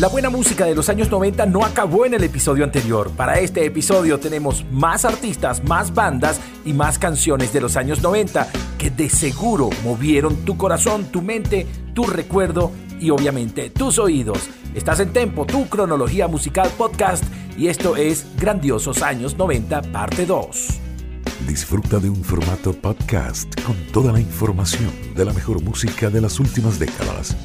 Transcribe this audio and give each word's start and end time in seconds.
La 0.00 0.08
buena 0.08 0.30
música 0.30 0.64
de 0.64 0.74
los 0.74 0.88
años 0.88 1.10
90 1.10 1.44
no 1.44 1.62
acabó 1.62 2.06
en 2.06 2.14
el 2.14 2.24
episodio 2.24 2.64
anterior. 2.64 3.10
Para 3.10 3.38
este 3.38 3.66
episodio 3.66 4.18
tenemos 4.18 4.64
más 4.72 5.04
artistas, 5.04 5.62
más 5.62 5.92
bandas 5.92 6.40
y 6.64 6.72
más 6.72 6.98
canciones 6.98 7.52
de 7.52 7.60
los 7.60 7.76
años 7.76 8.00
90 8.00 8.48
que 8.78 8.88
de 8.88 9.10
seguro 9.10 9.68
movieron 9.84 10.36
tu 10.46 10.56
corazón, 10.56 11.04
tu 11.12 11.20
mente, 11.20 11.66
tu 11.92 12.04
recuerdo 12.04 12.72
y 12.98 13.10
obviamente 13.10 13.68
tus 13.68 13.98
oídos. 13.98 14.48
Estás 14.74 15.00
en 15.00 15.12
Tempo, 15.12 15.44
tu 15.44 15.68
cronología 15.68 16.28
musical 16.28 16.70
podcast 16.78 17.22
y 17.58 17.68
esto 17.68 17.94
es 17.96 18.24
Grandiosos 18.38 19.02
Años 19.02 19.36
90, 19.36 19.82
parte 19.92 20.24
2. 20.24 20.68
Disfruta 21.46 21.98
de 21.98 22.08
un 22.08 22.24
formato 22.24 22.72
podcast 22.72 23.54
con 23.60 23.76
toda 23.92 24.12
la 24.12 24.20
información 24.20 24.92
de 25.14 25.26
la 25.26 25.34
mejor 25.34 25.62
música 25.62 26.08
de 26.08 26.22
las 26.22 26.40
últimas 26.40 26.78
décadas 26.78 27.36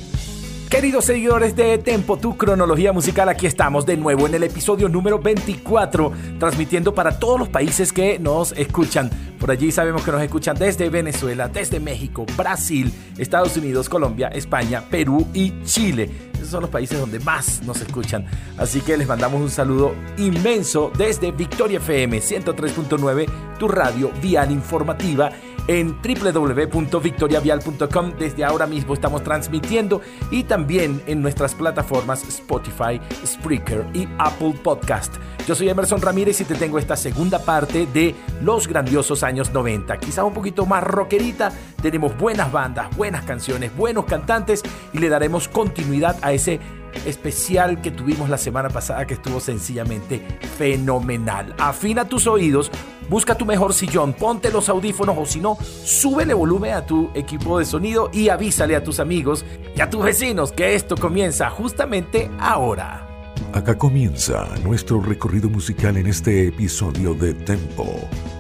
Queridos 0.76 1.06
seguidores 1.06 1.56
de 1.56 1.78
Tempo, 1.78 2.18
tu 2.18 2.36
cronología 2.36 2.92
musical, 2.92 3.30
aquí 3.30 3.48
estamos 3.48 3.86
de 3.86 3.96
nuevo 3.96 4.28
en 4.28 4.36
el 4.36 4.44
episodio 4.44 4.90
número 4.90 5.20
24, 5.20 6.12
transmitiendo 6.38 6.94
para 6.94 7.18
todos 7.18 7.40
los 7.40 7.48
países 7.48 7.94
que 7.94 8.20
nos 8.20 8.52
escuchan. 8.52 9.10
Por 9.40 9.52
allí 9.52 9.72
sabemos 9.72 10.04
que 10.04 10.12
nos 10.12 10.22
escuchan 10.22 10.58
desde 10.58 10.90
Venezuela, 10.90 11.48
desde 11.48 11.80
México, 11.80 12.26
Brasil, 12.36 12.92
Estados 13.18 13.56
Unidos, 13.56 13.88
Colombia, 13.88 14.28
España, 14.28 14.84
Perú 14.90 15.26
y 15.34 15.64
Chile. 15.64 16.10
Esos 16.34 16.50
son 16.50 16.64
los 16.64 16.70
países 16.70 17.00
donde 17.00 17.22
más 17.22 17.62
nos 17.64 17.80
escuchan. 17.80 18.26
Así 18.58 18.82
que 18.82 18.98
les 18.98 19.08
mandamos 19.08 19.40
un 19.40 19.50
saludo 19.50 19.96
inmenso 20.18 20.92
desde 20.98 21.32
Victoria 21.32 21.78
FM 21.78 22.20
103.9, 22.20 23.30
tu 23.58 23.70
radio 23.70 24.12
vial 24.22 24.52
informativa 24.52 25.32
en 25.68 25.96
www.victoriavial.com. 26.02 28.14
Desde 28.18 28.44
ahora 28.44 28.66
mismo 28.68 28.94
estamos 28.94 29.24
transmitiendo 29.24 30.02
y 30.32 30.44
también 30.44 31.02
en 31.08 31.22
nuestras 31.22 31.56
plataformas 31.56 32.24
Spotify, 32.24 33.00
Spreaker 33.26 33.86
y 33.94 34.08
Apple 34.18 34.54
Podcast. 34.64 35.16
Yo 35.48 35.56
soy 35.56 35.70
Emerson 35.70 36.02
Ramírez 36.02 36.42
y 36.42 36.46
te 36.46 36.56
tengo 36.56 36.80
esta 36.80 36.96
segunda 36.96 37.40
parte 37.40 37.86
de 37.88 38.16
los 38.42 38.68
grandiosos 38.68 39.24
años 39.24 39.54
90. 39.54 39.98
Quizás 39.98 40.26
un 40.26 40.34
poquito 40.34 40.66
más 40.66 40.84
rockerita, 40.84 41.52
tenemos 41.82 42.18
buenas 42.18 42.52
bandas, 42.52 42.96
buenas 42.98 43.24
canciones, 43.26 43.76
buenos 43.76 44.06
cantantes 44.06 44.64
y 44.94 45.00
le 45.00 45.10
daremos 45.10 45.48
continuidad 45.48 46.18
a 46.22 46.34
ese 46.34 46.60
especial 47.06 47.82
que 47.82 47.92
tuvimos 47.92 48.30
la 48.30 48.38
semana 48.38 48.70
pasada 48.70 49.06
que 49.06 49.16
estuvo 49.16 49.40
sencillamente 49.40 50.22
fenomenal. 50.58 51.54
Afina 51.58 52.08
tus 52.08 52.28
oídos, 52.28 52.72
busca 53.10 53.36
tu 53.36 53.46
mejor 53.46 53.74
sillón, 53.74 54.14
ponte 54.14 54.52
los 54.52 54.70
audífonos 54.70 55.18
o 55.18 55.26
si 55.26 55.40
no, 55.40 55.58
súbele 55.62 56.34
volumen 56.34 56.74
a 56.74 56.86
tu 56.86 57.10
equipo 57.14 57.60
de 57.60 57.66
sonido 57.66 58.10
y 58.14 58.30
avísale 58.30 58.76
a 58.76 58.84
tus 58.84 59.00
amigos 59.00 59.46
y 59.76 59.82
a 59.82 59.90
tus 59.90 60.04
vecinos 60.04 60.52
que 60.52 60.76
esto 60.76 60.96
comienza 60.96 61.50
justamente 61.50 62.30
ahora. 62.40 63.08
Acá 63.54 63.78
comienza 63.78 64.46
nuestro 64.64 65.02
recorrido 65.02 65.50
musical 65.50 65.98
en 65.98 66.08
este 66.08 66.48
episodio 66.48 67.14
de 67.14 67.34
Tempo, 67.34 67.86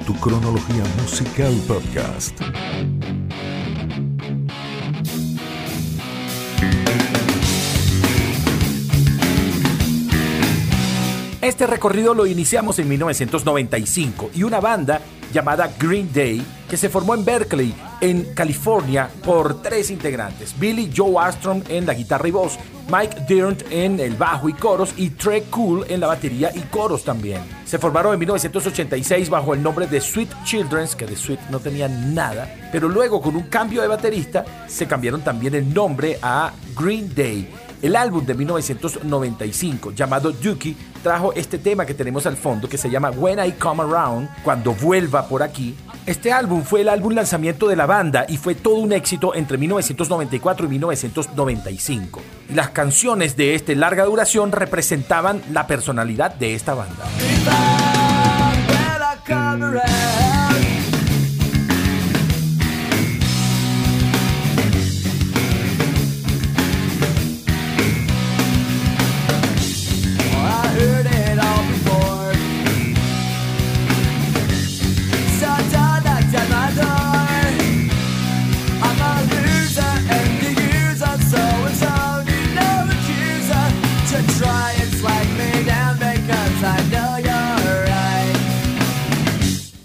tu 0.05 0.13
cronología 0.15 0.83
musical 1.01 1.53
podcast. 1.67 2.41
Este 11.45 11.67
recorrido 11.67 12.15
lo 12.15 12.25
iniciamos 12.25 12.79
en 12.79 12.89
1995 12.89 14.31
y 14.33 14.41
una 14.41 14.59
banda 14.59 14.99
llamada 15.31 15.71
Green 15.77 16.09
Day 16.11 16.43
que 16.67 16.75
se 16.75 16.89
formó 16.89 17.13
en 17.13 17.23
Berkeley, 17.23 17.71
en 18.01 18.33
California, 18.33 19.11
por 19.23 19.61
tres 19.61 19.91
integrantes: 19.91 20.59
Billy 20.59 20.91
Joe 20.91 21.23
Armstrong 21.23 21.61
en 21.69 21.85
la 21.85 21.93
guitarra 21.93 22.27
y 22.27 22.31
voz, 22.31 22.57
Mike 22.91 23.25
Dirnt 23.29 23.61
en 23.69 23.99
el 23.99 24.15
bajo 24.15 24.49
y 24.49 24.53
coros 24.53 24.95
y 24.97 25.11
Trey 25.11 25.43
Cool 25.51 25.85
en 25.87 25.99
la 25.99 26.07
batería 26.07 26.49
y 26.51 26.61
coros 26.61 27.03
también. 27.03 27.41
Se 27.63 27.77
formaron 27.77 28.13
en 28.13 28.19
1986 28.21 29.29
bajo 29.29 29.53
el 29.53 29.61
nombre 29.61 29.85
de 29.85 30.01
Sweet 30.01 30.29
Children's, 30.45 30.95
que 30.95 31.05
de 31.05 31.15
Sweet 31.15 31.41
no 31.51 31.59
tenían 31.59 32.15
nada, 32.15 32.69
pero 32.71 32.89
luego 32.89 33.21
con 33.21 33.35
un 33.35 33.43
cambio 33.49 33.83
de 33.83 33.87
baterista 33.87 34.43
se 34.67 34.87
cambiaron 34.87 35.21
también 35.21 35.53
el 35.53 35.71
nombre 35.71 36.17
a 36.23 36.53
Green 36.75 37.13
Day 37.13 37.47
el 37.85 37.95
álbum 37.95 38.25
de 38.25 38.33
1995 38.33 39.91
llamado 39.91 40.31
Dookie 40.31 40.75
trajo 41.03 41.33
este 41.33 41.59
tema 41.59 41.85
que 41.85 41.93
tenemos 41.93 42.25
al 42.25 42.35
fondo 42.35 42.67
que 42.67 42.79
se 42.79 42.89
llama 42.89 43.11
When 43.11 43.37
I 43.45 43.51
Come 43.53 43.83
Around, 43.83 44.27
cuando 44.43 44.73
vuelva 44.73 45.27
por 45.27 45.43
aquí. 45.43 45.75
Este 46.07 46.31
álbum 46.31 46.63
fue 46.63 46.81
el 46.81 46.89
álbum 46.89 47.13
lanzamiento 47.13 47.67
de 47.67 47.75
la 47.75 47.85
banda 47.85 48.25
y 48.27 48.37
fue 48.37 48.55
todo 48.55 48.75
un 48.75 48.91
éxito 48.91 49.35
entre 49.35 49.59
1994 49.59 50.65
y 50.65 50.69
1995. 50.69 52.21
Y 52.49 52.53
las 52.53 52.69
canciones 52.69 53.37
de 53.37 53.53
este 53.53 53.75
larga 53.75 54.05
duración 54.05 54.51
representaban 54.51 55.43
la 55.51 55.67
personalidad 55.67 56.33
de 56.33 56.55
esta 56.55 56.73
banda. 56.73 57.05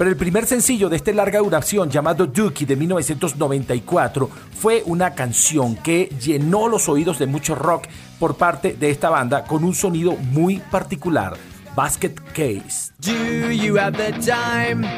Pero 0.01 0.09
el 0.09 0.17
primer 0.17 0.47
sencillo 0.47 0.89
de 0.89 0.97
esta 0.97 1.13
larga 1.13 1.41
duración 1.41 1.91
llamado 1.91 2.27
Dookie 2.27 2.65
de 2.65 2.75
1994 2.75 4.31
fue 4.59 4.83
una 4.87 5.15
canción 5.15 5.77
que 5.77 6.11
llenó 6.19 6.69
los 6.69 6.89
oídos 6.89 7.19
de 7.19 7.27
mucho 7.27 7.55
rock 7.55 7.85
por 8.19 8.37
parte 8.37 8.73
de 8.73 8.89
esta 8.89 9.11
banda 9.11 9.45
con 9.45 9.63
un 9.63 9.75
sonido 9.75 10.13
muy 10.17 10.57
particular. 10.71 11.37
Basket 11.77 12.15
Case. 12.33 12.91
Do 13.01 13.51
you 13.51 13.77
have 13.77 13.99
the 13.99 14.13
time 14.23 14.89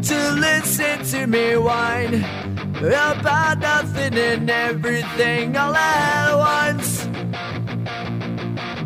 to 0.00 0.14
listen 0.40 1.04
to 1.10 1.26
me? 1.26 1.54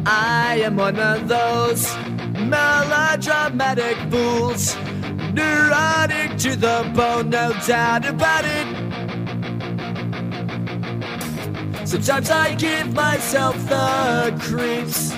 I 0.04 0.62
am 0.64 0.76
one 0.76 0.98
of 0.98 1.28
those 1.28 1.96
melodramatic 2.40 3.96
fools. 4.10 4.76
Neurotic 5.70 6.36
to 6.36 6.56
the 6.56 6.90
bone, 6.94 7.30
no 7.30 7.52
doubt 7.66 8.04
about 8.04 8.44
it. 8.44 8.66
Sometimes 11.86 12.30
I 12.30 12.54
give 12.54 12.92
myself 12.92 13.56
the 13.68 14.36
creeps. 14.40 15.10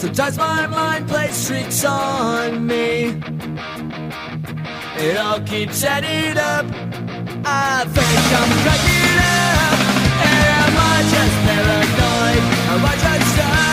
Sometimes 0.00 0.38
my 0.38 0.66
mind 0.66 1.08
plays 1.08 1.46
tricks 1.46 1.84
on 1.84 2.66
me. 2.66 3.20
It 4.98 5.16
all 5.18 5.40
keeps 5.40 5.84
adding 5.84 6.38
up. 6.38 6.64
I 7.44 7.84
think 7.94 8.32
I'm 8.38 8.50
cracking 8.64 9.20
up. 9.34 9.78
Am 10.62 10.74
I 10.78 10.96
just 11.12 11.36
paranoid? 11.46 12.42
Am 12.72 12.84
I 12.84 12.94
just 12.96 13.65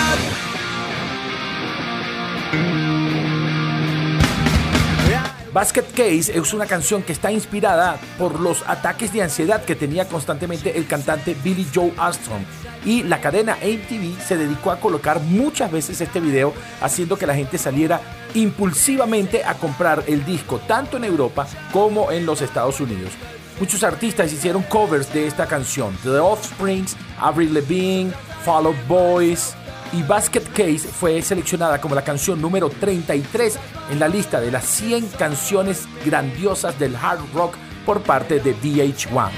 Basket 5.54 5.86
Case 5.96 6.36
es 6.36 6.54
una 6.54 6.66
canción 6.66 7.04
que 7.04 7.14
está 7.14 7.32
inspirada 7.32 8.00
por 8.18 8.40
los 8.40 8.64
ataques 8.66 9.14
de 9.14 9.22
ansiedad 9.22 9.64
que 9.64 9.76
tenía 9.76 10.08
constantemente 10.08 10.76
el 10.76 10.88
cantante 10.88 11.38
Billy 11.44 11.68
Joe 11.72 11.94
Armstrong. 11.96 12.42
Y 12.84 13.04
la 13.04 13.22
cadena 13.22 13.58
MTV 13.62 14.20
se 14.20 14.36
dedicó 14.36 14.72
a 14.72 14.80
colocar 14.80 15.20
muchas 15.20 15.72
veces 15.72 16.02
este 16.02 16.20
video, 16.20 16.54
haciendo 16.82 17.18
que 17.18 17.28
la 17.28 17.36
gente 17.36 17.60
saliera 17.60 18.02
impulsivamente 18.34 19.44
a 19.44 19.54
comprar 19.54 20.04
el 20.08 20.26
disco, 20.26 20.60
tanto 20.68 20.98
en 20.98 21.04
Europa 21.04 21.46
como 21.72 22.12
en 22.12 22.26
los 22.26 22.42
Estados 22.42 22.82
Unidos. 22.82 23.12
Muchos 23.60 23.84
artistas 23.84 24.34
hicieron 24.34 24.64
covers 24.64 25.14
de 25.14 25.28
esta 25.28 25.46
canción: 25.46 25.96
The 26.02 26.18
Offsprings, 26.18 26.98
Avril 27.20 27.54
Lavigne, 27.54 28.12
Fall 28.44 28.66
Out 28.66 28.88
Boys, 28.88 29.56
y 29.94 30.04
Basket 30.04 30.44
Case 30.54 30.80
fue 30.80 31.22
seleccionada 31.22 31.80
como 31.80 31.96
la 31.96 32.04
canción 32.04 32.42
número 32.42 32.70
33 32.70 33.60
en 33.92 34.00
la 34.00 34.08
lista 34.08 34.42
de 34.42 34.52
las 34.52 34.66
100 34.66 35.10
canciones 35.10 35.88
grandiosas 36.06 36.78
del 36.80 36.96
hard 36.96 37.22
rock 37.34 37.56
por 37.86 38.02
parte 38.02 38.40
de 38.40 38.56
VH1. 38.56 39.30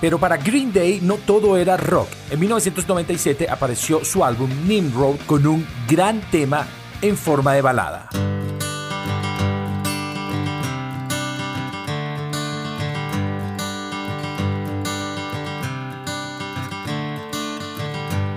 Pero 0.00 0.18
para 0.18 0.36
Green 0.36 0.72
Day 0.72 1.00
no 1.02 1.16
todo 1.16 1.56
era 1.56 1.76
rock. 1.76 2.08
En 2.30 2.40
1997 2.40 3.48
apareció 3.48 4.04
su 4.04 4.24
álbum 4.24 4.50
Nimrod 4.66 5.16
con 5.26 5.46
un 5.46 5.66
gran 5.88 6.20
tema 6.30 6.66
en 7.02 7.16
forma 7.16 7.54
de 7.54 7.62
balada. 7.62 8.08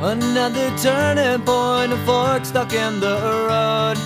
Another 0.03 0.69
turning 0.81 1.41
point, 1.45 1.93
a 1.93 1.97
fork 2.05 2.43
stuck 2.43 2.73
in 2.73 2.99
the 2.99 3.15
road. 3.47 3.97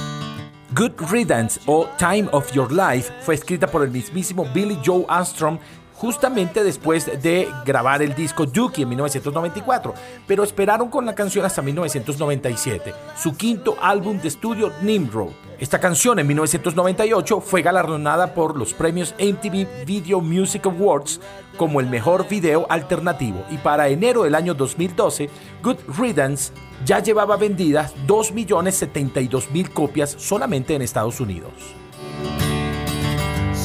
Good 0.76 1.10
Riddance 1.10 1.60
o 1.66 1.88
Time 1.98 2.30
of 2.32 2.54
Your 2.54 2.72
Life 2.72 3.12
fue 3.22 3.34
escrita 3.34 3.66
por 3.66 3.82
el 3.82 3.90
mismísimo 3.90 4.46
Billy 4.54 4.78
Joe 4.86 5.06
Armstrong 5.10 5.58
justamente 5.98 6.64
después 6.64 7.22
de 7.22 7.50
grabar 7.66 8.02
el 8.02 8.14
disco 8.14 8.46
Dookie 8.46 8.84
en 8.84 8.90
1994, 8.90 9.94
pero 10.28 10.44
esperaron 10.44 10.90
con 10.90 11.06
la 11.06 11.16
canción 11.16 11.46
hasta 11.46 11.62
1997, 11.62 12.94
su 13.18 13.36
quinto 13.36 13.76
álbum 13.82 14.20
de 14.20 14.28
estudio 14.28 14.72
Nimrod. 14.82 15.32
Esta 15.60 15.80
canción 15.80 16.20
en 16.20 16.28
1998 16.28 17.42
fue 17.42 17.64
galardonada 17.64 18.36
por 18.36 18.56
los 18.56 18.76
premios 18.76 19.16
MTV 19.18 19.86
Video 19.86 20.22
Music 20.22 20.68
Awards 20.68 21.20
como 21.58 21.80
el 21.80 21.88
mejor 21.88 22.28
video 22.28 22.68
alternativo 22.70 23.44
y 23.50 23.58
para 23.58 23.88
enero 23.88 24.24
del 24.24 24.36
año 24.36 24.54
2012, 24.54 25.30
Good 25.64 25.78
Riddance 25.98 26.54
ya 26.86 27.00
llevaba 27.00 27.38
vendidas 27.38 27.96
2.072.000 28.06 29.74
copias 29.74 30.16
solamente 30.20 30.76
en 30.76 30.84
Estados 30.84 31.20
Unidos. 31.20 31.54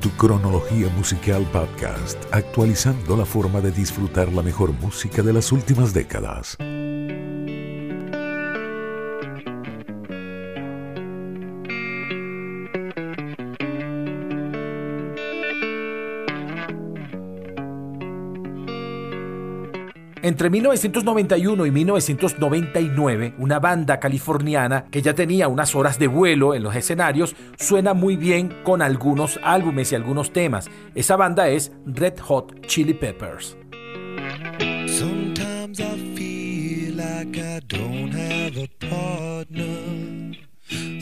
Tu 0.00 0.10
cronología 0.12 0.88
musical 0.96 1.46
podcast, 1.52 2.18
actualizando 2.32 3.16
la 3.16 3.26
forma 3.26 3.60
de 3.60 3.70
disfrutar 3.70 4.32
la 4.32 4.42
mejor 4.42 4.72
música 4.72 5.22
de 5.22 5.34
las 5.34 5.52
últimas 5.52 5.92
décadas. 5.92 6.56
Entre 20.30 20.48
1991 20.48 21.66
y 21.66 21.70
1999, 21.72 23.34
una 23.38 23.58
banda 23.58 23.98
californiana 23.98 24.84
que 24.88 25.02
ya 25.02 25.12
tenía 25.12 25.48
unas 25.48 25.74
horas 25.74 25.98
de 25.98 26.06
vuelo 26.06 26.54
en 26.54 26.62
los 26.62 26.76
escenarios 26.76 27.34
suena 27.58 27.94
muy 27.94 28.14
bien 28.14 28.54
con 28.62 28.80
algunos 28.80 29.40
álbumes 29.42 29.90
y 29.90 29.96
algunos 29.96 30.32
temas. 30.32 30.70
Esa 30.94 31.16
banda 31.16 31.48
es 31.48 31.72
Red 31.84 32.20
Hot 32.20 32.64
Chili 32.68 32.94
Peppers. 32.94 33.56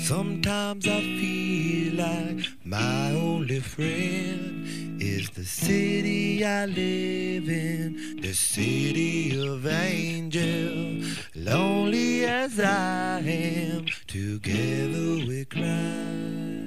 Sometimes 0.08 0.88
I 0.88 1.02
feel 1.02 1.96
like 1.96 2.46
my 2.64 3.10
only 3.10 3.60
friend 3.60 5.02
is 5.02 5.28
the 5.28 5.44
city 5.44 6.42
I 6.42 6.64
live 6.64 7.46
in, 7.46 8.18
the 8.22 8.32
city 8.32 9.38
of 9.38 9.66
angels. 9.66 11.04
Lonely 11.34 12.24
as 12.24 12.58
I 12.58 13.18
am, 13.18 13.84
together 14.06 15.26
we 15.28 15.44
cry. 15.44 16.57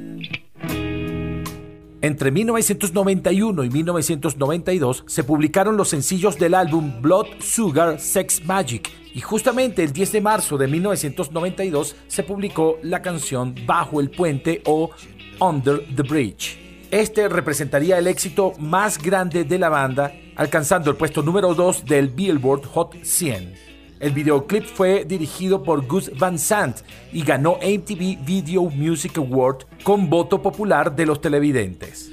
Entre 2.04 2.32
1991 2.32 3.64
y 3.64 3.70
1992 3.70 5.04
se 5.06 5.24
publicaron 5.24 5.78
los 5.78 5.90
sencillos 5.90 6.40
del 6.40 6.56
álbum 6.56 7.00
Blood 7.00 7.28
Sugar 7.40 8.00
Sex 8.00 8.44
Magic 8.44 8.90
y 9.14 9.22
justamente 9.22 9.84
el 9.84 9.94
10 9.94 10.14
de 10.14 10.22
marzo 10.22 10.58
de 10.58 10.68
1992 10.68 11.96
se 12.08 12.24
publicó 12.24 12.80
la 12.82 13.04
canción 13.04 13.54
Bajo 13.68 14.02
el 14.02 14.10
Puente 14.10 14.64
o 14.66 14.90
Under 15.40 15.86
the 15.96 16.02
Bridge. 16.02 16.58
Este 16.90 17.30
representaría 17.30 18.00
el 18.00 18.08
éxito 18.08 18.54
más 18.58 18.98
grande 18.98 19.44
de 19.44 19.60
la 19.60 19.70
banda, 19.70 20.12
alcanzando 20.36 20.90
el 20.90 20.98
puesto 20.98 21.22
número 21.22 21.54
2 21.54 21.86
del 21.86 22.10
Billboard 22.10 22.66
Hot 22.66 22.96
100. 23.04 23.71
El 24.02 24.14
videoclip 24.14 24.66
fue 24.66 25.06
dirigido 25.06 25.62
por 25.62 25.86
Gus 25.86 26.10
Van 26.18 26.40
Sant 26.40 26.78
y 27.14 27.24
ganó 27.24 27.58
MTV 27.58 28.26
Video 28.26 28.64
Music 28.64 29.20
Award 29.20 29.66
con 29.84 30.10
voto 30.10 30.42
popular 30.42 30.96
de 30.96 31.06
los 31.06 31.22
televidentes. 31.22 32.10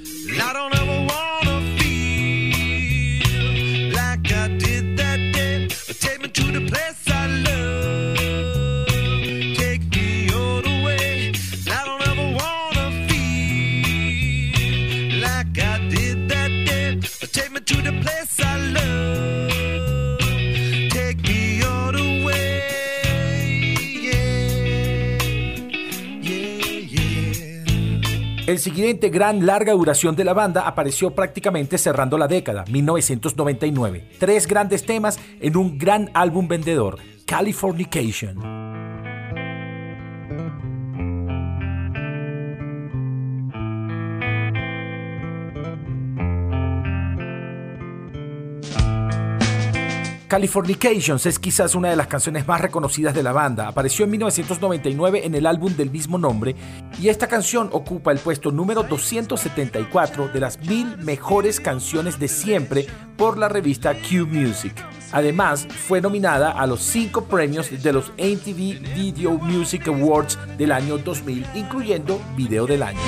El 28.48 28.58
siguiente 28.58 29.10
gran 29.10 29.44
larga 29.44 29.74
duración 29.74 30.16
de 30.16 30.24
la 30.24 30.32
banda 30.32 30.66
apareció 30.66 31.10
prácticamente 31.10 31.76
cerrando 31.76 32.16
la 32.16 32.26
década, 32.26 32.64
1999. 32.70 34.08
Tres 34.18 34.46
grandes 34.46 34.86
temas 34.86 35.20
en 35.38 35.54
un 35.54 35.76
gran 35.76 36.10
álbum 36.14 36.48
vendedor, 36.48 36.98
Californication. 37.26 38.38
Californications 50.28 51.24
es 51.24 51.38
quizás 51.38 51.74
una 51.74 51.88
de 51.88 51.96
las 51.96 52.06
canciones 52.06 52.46
más 52.46 52.60
reconocidas 52.60 53.14
de 53.14 53.22
la 53.22 53.32
banda. 53.32 53.66
Apareció 53.66 54.04
en 54.04 54.10
1999 54.10 55.26
en 55.26 55.34
el 55.34 55.46
álbum 55.46 55.74
del 55.74 55.90
mismo 55.90 56.18
nombre 56.18 56.54
y 57.00 57.08
esta 57.08 57.28
canción 57.28 57.68
ocupa 57.72 58.12
el 58.12 58.18
puesto 58.18 58.50
número 58.50 58.82
274 58.82 60.28
de 60.28 60.40
las 60.40 60.58
mil 60.58 60.96
mejores 60.98 61.60
canciones 61.60 62.18
de 62.18 62.28
siempre 62.28 62.86
por 63.16 63.38
la 63.38 63.48
revista 63.48 63.94
Q 63.94 64.26
Music. 64.26 64.74
Además, 65.12 65.66
fue 65.66 66.00
nominada 66.00 66.50
a 66.50 66.66
los 66.66 66.80
cinco 66.80 67.24
premios 67.24 67.70
de 67.82 67.92
los 67.92 68.10
MTV 68.18 68.94
Video 68.94 69.32
Music 69.38 69.88
Awards 69.88 70.38
del 70.58 70.72
año 70.72 70.98
2000, 70.98 71.46
incluyendo 71.54 72.20
Video 72.36 72.66
del 72.66 72.82
Año. 72.82 72.98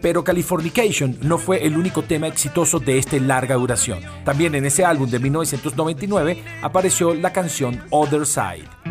Pero 0.00 0.24
Californication 0.24 1.18
no 1.22 1.38
fue 1.38 1.66
el 1.66 1.76
único 1.76 2.02
tema 2.02 2.26
exitoso 2.26 2.80
de 2.80 2.98
esta 2.98 3.18
larga 3.18 3.56
duración. 3.56 4.00
También 4.24 4.54
en 4.54 4.64
ese 4.66 4.84
álbum 4.84 5.10
de 5.10 5.18
1999 5.18 6.42
apareció 6.62 7.14
la 7.14 7.32
canción 7.32 7.82
Other 7.90 8.26
Side. 8.26 8.89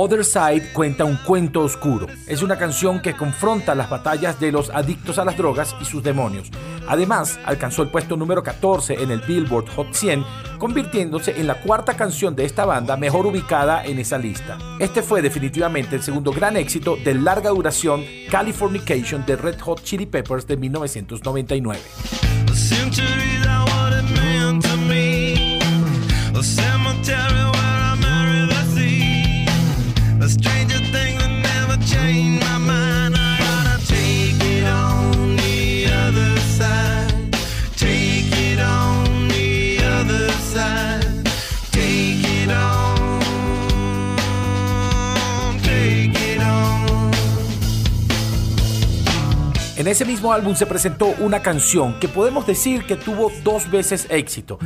Other 0.00 0.24
Side 0.24 0.72
cuenta 0.72 1.04
un 1.04 1.16
cuento 1.16 1.60
oscuro. 1.62 2.06
Es 2.28 2.42
una 2.42 2.56
canción 2.56 3.02
que 3.02 3.16
confronta 3.16 3.74
las 3.74 3.90
batallas 3.90 4.38
de 4.38 4.52
los 4.52 4.70
adictos 4.70 5.18
a 5.18 5.24
las 5.24 5.36
drogas 5.36 5.74
y 5.80 5.84
sus 5.86 6.04
demonios. 6.04 6.52
Además, 6.86 7.40
alcanzó 7.44 7.82
el 7.82 7.90
puesto 7.90 8.16
número 8.16 8.44
14 8.44 9.02
en 9.02 9.10
el 9.10 9.20
Billboard 9.22 9.68
Hot 9.74 9.92
100, 9.92 10.24
convirtiéndose 10.56 11.40
en 11.40 11.48
la 11.48 11.60
cuarta 11.60 11.96
canción 11.96 12.36
de 12.36 12.44
esta 12.44 12.64
banda 12.64 12.96
mejor 12.96 13.26
ubicada 13.26 13.84
en 13.84 13.98
esa 13.98 14.18
lista. 14.18 14.56
Este 14.78 15.02
fue 15.02 15.20
definitivamente 15.20 15.96
el 15.96 16.02
segundo 16.02 16.30
gran 16.30 16.56
éxito 16.56 16.96
de 17.04 17.14
larga 17.14 17.50
duración 17.50 18.04
Californication 18.30 19.26
de 19.26 19.34
Red 19.34 19.58
Hot 19.62 19.82
Chili 19.82 20.06
Peppers 20.06 20.46
de 20.46 20.58
1999. 20.58 21.80
En 49.88 49.92
ese 49.92 50.04
mismo 50.04 50.34
álbum 50.34 50.54
se 50.54 50.66
presentó 50.66 51.14
una 51.18 51.40
canción 51.40 51.98
que 51.98 52.08
podemos 52.08 52.46
decir 52.46 52.84
que 52.84 52.94
tuvo 52.94 53.32
dos 53.42 53.70
veces 53.70 54.06
éxito. 54.10 54.58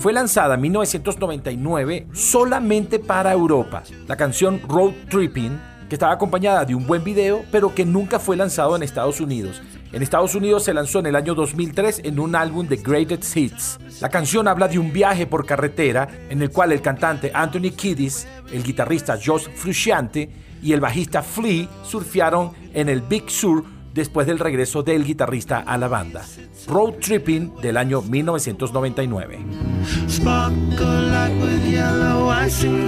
Fue 0.00 0.12
lanzada 0.12 0.56
en 0.56 0.62
1999 0.62 2.08
solamente 2.12 2.98
para 2.98 3.30
Europa. 3.30 3.84
La 4.08 4.16
canción 4.16 4.60
Road 4.68 4.94
Tripping, 5.08 5.60
que 5.92 5.96
estaba 5.96 6.14
acompañada 6.14 6.64
de 6.64 6.74
un 6.74 6.86
buen 6.86 7.04
video, 7.04 7.44
pero 7.52 7.74
que 7.74 7.84
nunca 7.84 8.18
fue 8.18 8.34
lanzado 8.34 8.74
en 8.74 8.82
Estados 8.82 9.20
Unidos. 9.20 9.60
En 9.92 10.00
Estados 10.00 10.34
Unidos 10.34 10.64
se 10.64 10.72
lanzó 10.72 11.00
en 11.00 11.04
el 11.04 11.14
año 11.14 11.34
2003 11.34 12.00
en 12.04 12.18
un 12.18 12.34
álbum 12.34 12.66
de 12.66 12.76
Greatest 12.76 13.36
Hits. 13.36 13.78
La 14.00 14.08
canción 14.08 14.48
habla 14.48 14.68
de 14.68 14.78
un 14.78 14.90
viaje 14.90 15.26
por 15.26 15.44
carretera 15.44 16.08
en 16.30 16.40
el 16.40 16.48
cual 16.48 16.72
el 16.72 16.80
cantante 16.80 17.30
Anthony 17.34 17.72
Kiddis, 17.76 18.26
el 18.50 18.62
guitarrista 18.62 19.18
Josh 19.22 19.48
Frusciante 19.54 20.30
y 20.62 20.72
el 20.72 20.80
bajista 20.80 21.20
Flea 21.20 21.68
surfearon 21.82 22.52
en 22.72 22.88
el 22.88 23.02
Big 23.02 23.28
Sur 23.28 23.62
después 23.92 24.26
del 24.26 24.38
regreso 24.38 24.82
del 24.82 25.04
guitarrista 25.04 25.58
a 25.58 25.76
la 25.76 25.88
banda. 25.88 26.24
Road 26.68 26.94
Tripping 27.00 27.56
del 27.60 27.76
año 27.76 28.00
1999. 28.00 29.40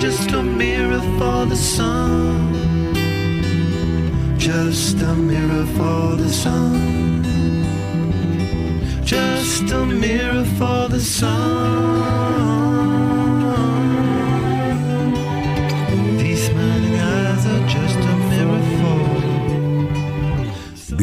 Just 0.00 0.32
a 0.32 0.42
mirror 0.42 1.00
for 1.18 1.46
the 1.46 1.56
sun. 1.56 2.63
Just 4.38 5.00
a 5.03 5.14
mirror 5.14 5.67
for 5.76 6.17
the 6.17 6.29
sun. 6.29 7.25
Just 9.05 9.71
a 9.73 9.85
mirror 9.87 10.45
for. 10.59 10.75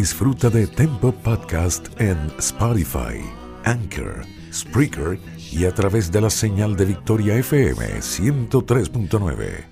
Disfruta 0.01 0.49
de 0.49 0.65
Tempo 0.65 1.11
Podcast 1.11 1.89
en 2.01 2.17
Spotify, 2.39 3.21
Anchor, 3.65 4.23
Spreaker 4.51 5.19
y 5.51 5.65
a 5.65 5.73
través 5.73 6.11
de 6.11 6.21
la 6.21 6.29
señal 6.29 6.75
de 6.75 6.85
Victoria 6.85 7.35
FM 7.35 7.99
103.9. 7.99 9.70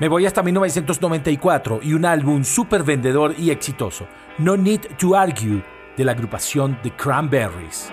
Me 0.00 0.08
voy 0.08 0.24
hasta 0.24 0.42
1994 0.42 1.80
y 1.82 1.92
un 1.92 2.06
álbum 2.06 2.42
súper 2.42 2.84
vendedor 2.84 3.34
y 3.38 3.50
exitoso, 3.50 4.06
No 4.38 4.56
Need 4.56 4.96
to 4.98 5.14
Argue, 5.14 5.62
de 5.94 6.04
la 6.06 6.12
agrupación 6.12 6.78
The 6.82 6.92
Cranberries. 6.92 7.92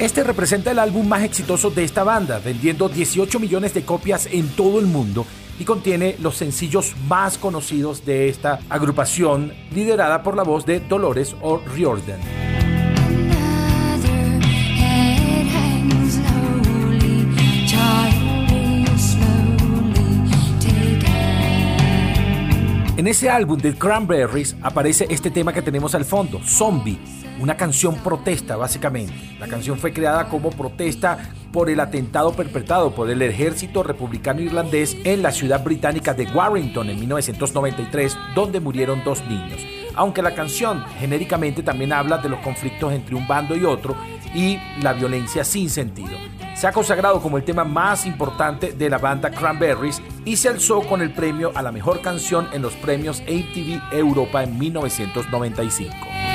Este 0.00 0.24
representa 0.24 0.72
el 0.72 0.80
álbum 0.80 1.06
más 1.06 1.22
exitoso 1.22 1.70
de 1.70 1.84
esta 1.84 2.02
banda, 2.02 2.40
vendiendo 2.44 2.88
18 2.88 3.38
millones 3.38 3.74
de 3.74 3.84
copias 3.84 4.26
en 4.26 4.48
todo 4.48 4.80
el 4.80 4.86
mundo 4.86 5.24
y 5.58 5.64
contiene 5.64 6.16
los 6.20 6.36
sencillos 6.36 6.94
más 7.08 7.38
conocidos 7.38 8.04
de 8.04 8.28
esta 8.28 8.60
agrupación 8.68 9.52
liderada 9.72 10.22
por 10.22 10.36
la 10.36 10.42
voz 10.42 10.66
de 10.66 10.80
Dolores 10.80 11.34
O'Riordan. 11.40 12.43
En 23.04 23.08
ese 23.08 23.28
álbum 23.28 23.58
de 23.58 23.74
Cranberries 23.74 24.56
aparece 24.62 25.06
este 25.10 25.30
tema 25.30 25.52
que 25.52 25.60
tenemos 25.60 25.94
al 25.94 26.06
fondo, 26.06 26.40
Zombie, 26.42 26.98
una 27.38 27.54
canción 27.54 27.96
protesta 27.96 28.56
básicamente. 28.56 29.12
La 29.38 29.46
canción 29.46 29.76
fue 29.76 29.92
creada 29.92 30.30
como 30.30 30.48
protesta 30.48 31.18
por 31.52 31.68
el 31.68 31.80
atentado 31.80 32.32
perpetrado 32.32 32.94
por 32.94 33.10
el 33.10 33.20
ejército 33.20 33.82
republicano 33.82 34.40
irlandés 34.40 34.96
en 35.04 35.20
la 35.20 35.32
ciudad 35.32 35.62
británica 35.62 36.14
de 36.14 36.24
Warrington 36.28 36.88
en 36.88 36.98
1993, 36.98 38.16
donde 38.34 38.60
murieron 38.60 39.04
dos 39.04 39.22
niños. 39.26 39.60
Aunque 39.94 40.22
la 40.22 40.34
canción 40.34 40.82
genéricamente 40.98 41.62
también 41.62 41.92
habla 41.92 42.16
de 42.16 42.30
los 42.30 42.40
conflictos 42.40 42.90
entre 42.94 43.16
un 43.16 43.28
bando 43.28 43.54
y 43.54 43.66
otro 43.66 43.94
y 44.34 44.58
la 44.80 44.94
violencia 44.94 45.44
sin 45.44 45.68
sentido. 45.68 46.16
Se 46.54 46.68
ha 46.68 46.72
consagrado 46.72 47.20
como 47.20 47.36
el 47.36 47.44
tema 47.44 47.64
más 47.64 48.06
importante 48.06 48.72
de 48.72 48.88
la 48.88 48.98
banda 48.98 49.30
Cranberries 49.30 50.00
y 50.24 50.36
se 50.36 50.48
alzó 50.48 50.82
con 50.82 51.02
el 51.02 51.12
premio 51.12 51.50
a 51.54 51.62
la 51.62 51.72
mejor 51.72 52.00
canción 52.00 52.48
en 52.52 52.62
los 52.62 52.74
premios 52.74 53.20
ATV 53.22 53.92
Europa 53.92 54.44
en 54.44 54.58
1995. 54.58 56.33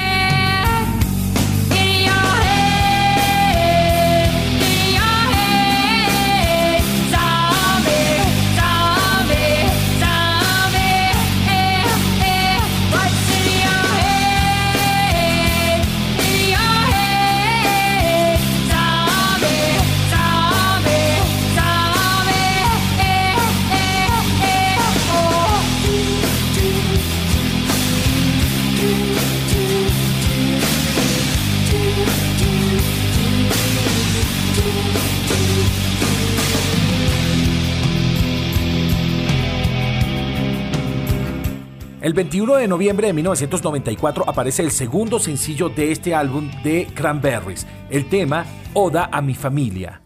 21 42.20 42.56
de 42.58 42.68
noviembre 42.68 43.08
de 43.08 43.14
1994 43.14 44.26
aparece 44.28 44.62
el 44.62 44.72
segundo 44.72 45.20
sencillo 45.20 45.70
de 45.70 45.94
este 45.94 46.14
álbum 46.14 46.52
de 46.66 46.86
Cranberries, 46.94 47.66
el 47.90 48.10
tema 48.10 48.46
Oda 48.74 49.08
a 49.10 49.22
mi 49.22 49.36
familia. 49.36 50.02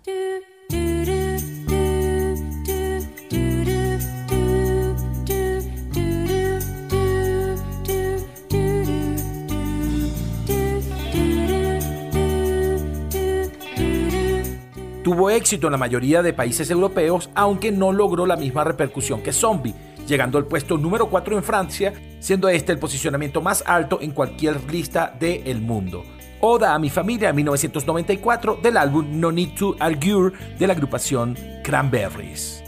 Tuvo 15.04 15.32
éxito 15.32 15.66
en 15.66 15.72
la 15.72 15.78
mayoría 15.80 16.22
de 16.22 16.32
países 16.32 16.70
europeos, 16.70 17.32
aunque 17.34 17.72
no 17.72 17.92
logró 17.92 18.28
la 18.28 18.36
misma 18.36 18.64
repercusión 18.64 19.24
que 19.24 19.34
Zombie 19.34 19.74
llegando 20.08 20.38
al 20.38 20.46
puesto 20.46 20.78
número 20.78 21.10
4 21.10 21.38
en 21.38 21.44
Francia, 21.44 21.94
siendo 22.20 22.50
este 22.50 22.72
el 22.72 22.80
posicionamiento 22.80 23.42
más 23.42 23.64
alto 23.66 24.00
en 24.02 24.12
cualquier 24.12 24.72
lista 24.72 25.16
del 25.20 25.62
mundo. 25.62 26.04
Oda 26.42 26.74
a 26.74 26.80
mi 26.80 26.90
familia 26.90 27.32
1994 27.32 28.60
del 28.62 28.78
álbum 28.78 29.20
No 29.20 29.32
Need 29.32 29.56
to 29.56 29.76
Argue 29.80 30.32
de 30.60 30.68
la 30.68 30.74
agrupación 30.74 31.38
Cranberries. 31.64 32.64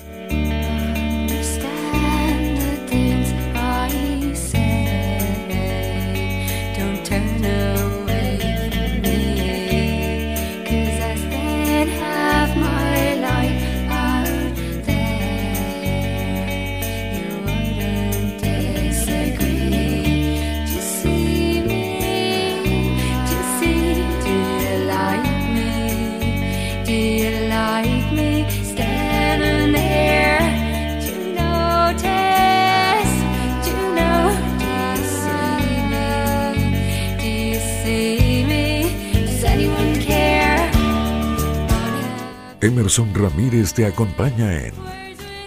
Emerson 42.66 43.14
Ramírez 43.14 43.74
te 43.76 43.86
acompaña 43.86 44.66
en 44.66 44.74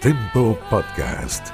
Tempo 0.01 0.57
Podcast. 0.71 1.49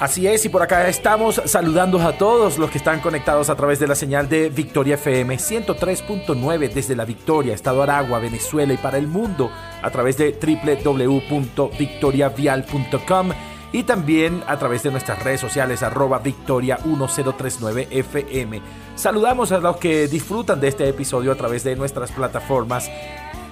Así 0.00 0.26
es, 0.26 0.46
y 0.46 0.48
por 0.48 0.62
acá 0.62 0.88
estamos 0.88 1.42
saludando 1.44 2.00
a 2.00 2.16
todos 2.16 2.56
los 2.56 2.70
que 2.70 2.78
están 2.78 3.00
conectados 3.00 3.50
a 3.50 3.54
través 3.54 3.78
de 3.78 3.86
la 3.86 3.96
señal 3.96 4.30
de 4.30 4.48
Victoria 4.48 4.94
FM 4.94 5.36
103.9 5.36 6.72
desde 6.72 6.96
la 6.96 7.04
Victoria, 7.04 7.52
Estado 7.52 7.82
Aragua, 7.82 8.18
Venezuela 8.18 8.72
y 8.72 8.78
para 8.78 8.96
el 8.96 9.06
mundo 9.06 9.50
a 9.82 9.90
través 9.90 10.16
de 10.16 10.32
www.victoriavial.com 10.32 13.28
y 13.72 13.82
también 13.82 14.42
a 14.46 14.56
través 14.56 14.84
de 14.84 14.90
nuestras 14.90 15.22
redes 15.22 15.40
sociales 15.40 15.82
arroba 15.82 16.20
victoria 16.20 16.78
1039 16.82 17.88
FM. 17.90 18.62
Saludamos 18.94 19.52
a 19.52 19.58
los 19.58 19.76
que 19.76 20.08
disfrutan 20.08 20.60
de 20.60 20.68
este 20.68 20.88
episodio 20.88 21.32
a 21.32 21.34
través 21.34 21.62
de 21.62 21.76
nuestras 21.76 22.10
plataformas 22.10 22.90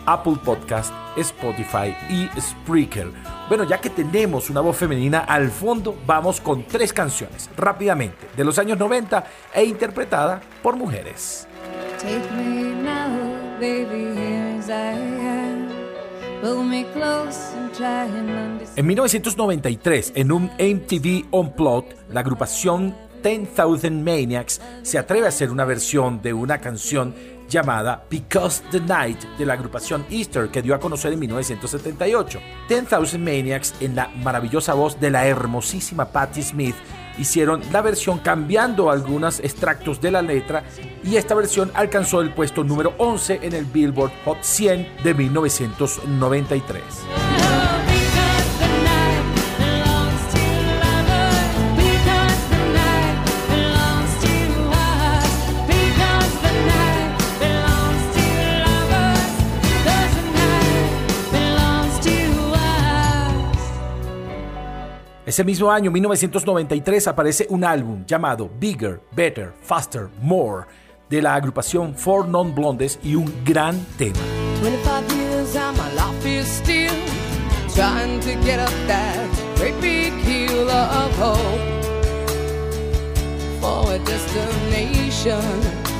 Apple 0.06 0.36
Podcast, 0.44 0.92
Spotify 1.16 1.94
y 2.08 2.28
Spreaker. 2.40 3.10
Bueno, 3.48 3.64
ya 3.64 3.80
que 3.80 3.90
tenemos 3.90 4.50
una 4.50 4.60
voz 4.60 4.76
femenina 4.76 5.20
al 5.20 5.50
fondo, 5.50 5.96
vamos 6.06 6.40
con 6.40 6.64
tres 6.64 6.92
canciones 6.92 7.50
rápidamente 7.56 8.28
de 8.36 8.44
los 8.44 8.58
años 8.58 8.78
90 8.78 9.24
e 9.54 9.64
interpretada 9.64 10.40
por 10.62 10.76
mujeres. 10.76 11.46
En 18.76 18.86
1993, 18.86 20.12
en 20.16 20.32
un 20.32 20.44
MTV 20.58 21.26
Unplugged, 21.30 21.94
la 22.10 22.20
agrupación 22.20 22.94
10,000 23.22 23.92
Maniacs 24.02 24.60
se 24.82 24.98
atreve 24.98 25.26
a 25.26 25.28
hacer 25.28 25.50
una 25.50 25.64
versión 25.64 26.20
de 26.22 26.32
una 26.32 26.58
canción 26.58 27.14
llamada 27.52 28.04
Because 28.10 28.62
the 28.70 28.80
Night 28.80 29.22
de 29.38 29.46
la 29.46 29.54
agrupación 29.54 30.04
Easter 30.10 30.48
que 30.48 30.62
dio 30.62 30.74
a 30.74 30.80
conocer 30.80 31.12
en 31.12 31.20
1978. 31.20 32.40
10,000 32.68 33.18
Maniacs 33.18 33.74
en 33.80 33.94
la 33.94 34.08
maravillosa 34.08 34.74
voz 34.74 34.98
de 34.98 35.10
la 35.10 35.26
hermosísima 35.26 36.06
Patti 36.06 36.42
Smith 36.42 36.74
hicieron 37.18 37.60
la 37.70 37.82
versión 37.82 38.20
cambiando 38.20 38.90
algunos 38.90 39.38
extractos 39.40 40.00
de 40.00 40.10
la 40.10 40.22
letra 40.22 40.64
y 41.04 41.16
esta 41.16 41.34
versión 41.34 41.70
alcanzó 41.74 42.22
el 42.22 42.32
puesto 42.32 42.64
número 42.64 42.94
11 42.96 43.40
en 43.42 43.52
el 43.52 43.66
Billboard 43.66 44.12
Hot 44.24 44.38
100 44.40 45.04
de 45.04 45.14
1993. 45.14 47.31
Ese 65.32 65.44
mismo 65.44 65.72
año, 65.72 65.90
1993, 65.90 67.08
aparece 67.08 67.46
un 67.48 67.64
álbum 67.64 68.04
llamado 68.04 68.50
Bigger, 68.60 69.00
Better, 69.16 69.54
Faster, 69.62 70.10
More 70.20 70.66
de 71.08 71.22
la 71.22 71.34
agrupación 71.34 71.94
Four 71.94 72.28
Non 72.28 72.54
Blondes 72.54 72.98
y 73.02 73.14
un 73.14 73.32
gran 73.42 73.82
tema. 73.96 74.18
25 74.60 75.16
years 75.16 75.56
and 75.56 75.78
my 75.78 75.90
life 75.94 76.26
is 76.26 76.46
still 76.46 76.92
trying 77.74 78.20
to 78.20 78.34
get 78.44 78.60
up 78.60 78.68
that 78.86 79.26
great 79.56 79.80
big 79.80 80.12
hill 80.22 80.68
of 80.68 81.18
hope 81.18 81.40
for 83.58 83.90
a 83.90 83.98
destination. 84.00 85.91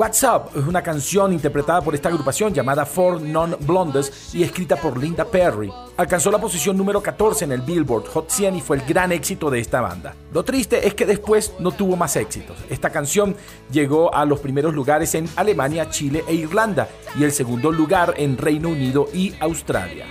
WhatsApp 0.00 0.56
es 0.56 0.66
una 0.66 0.82
canción 0.82 1.30
interpretada 1.30 1.82
por 1.82 1.94
esta 1.94 2.08
agrupación 2.08 2.54
llamada 2.54 2.86
Four 2.86 3.20
Non 3.20 3.54
Blondes 3.60 4.34
y 4.34 4.42
escrita 4.42 4.76
por 4.76 4.96
Linda 4.96 5.26
Perry. 5.26 5.70
Alcanzó 5.98 6.30
la 6.30 6.40
posición 6.40 6.74
número 6.74 7.02
14 7.02 7.44
en 7.44 7.52
el 7.52 7.60
Billboard 7.60 8.06
Hot 8.06 8.30
100 8.30 8.56
y 8.56 8.60
fue 8.62 8.78
el 8.78 8.86
gran 8.86 9.12
éxito 9.12 9.50
de 9.50 9.60
esta 9.60 9.82
banda. 9.82 10.14
Lo 10.32 10.42
triste 10.42 10.86
es 10.86 10.94
que 10.94 11.04
después 11.04 11.52
no 11.58 11.72
tuvo 11.72 11.96
más 11.96 12.16
éxitos. 12.16 12.56
Esta 12.70 12.88
canción 12.88 13.36
llegó 13.70 14.14
a 14.14 14.24
los 14.24 14.40
primeros 14.40 14.72
lugares 14.72 15.14
en 15.14 15.28
Alemania, 15.36 15.90
Chile 15.90 16.24
e 16.26 16.32
Irlanda 16.32 16.88
y 17.18 17.24
el 17.24 17.32
segundo 17.32 17.70
lugar 17.70 18.14
en 18.16 18.38
Reino 18.38 18.70
Unido 18.70 19.06
y 19.12 19.34
Australia. 19.38 20.06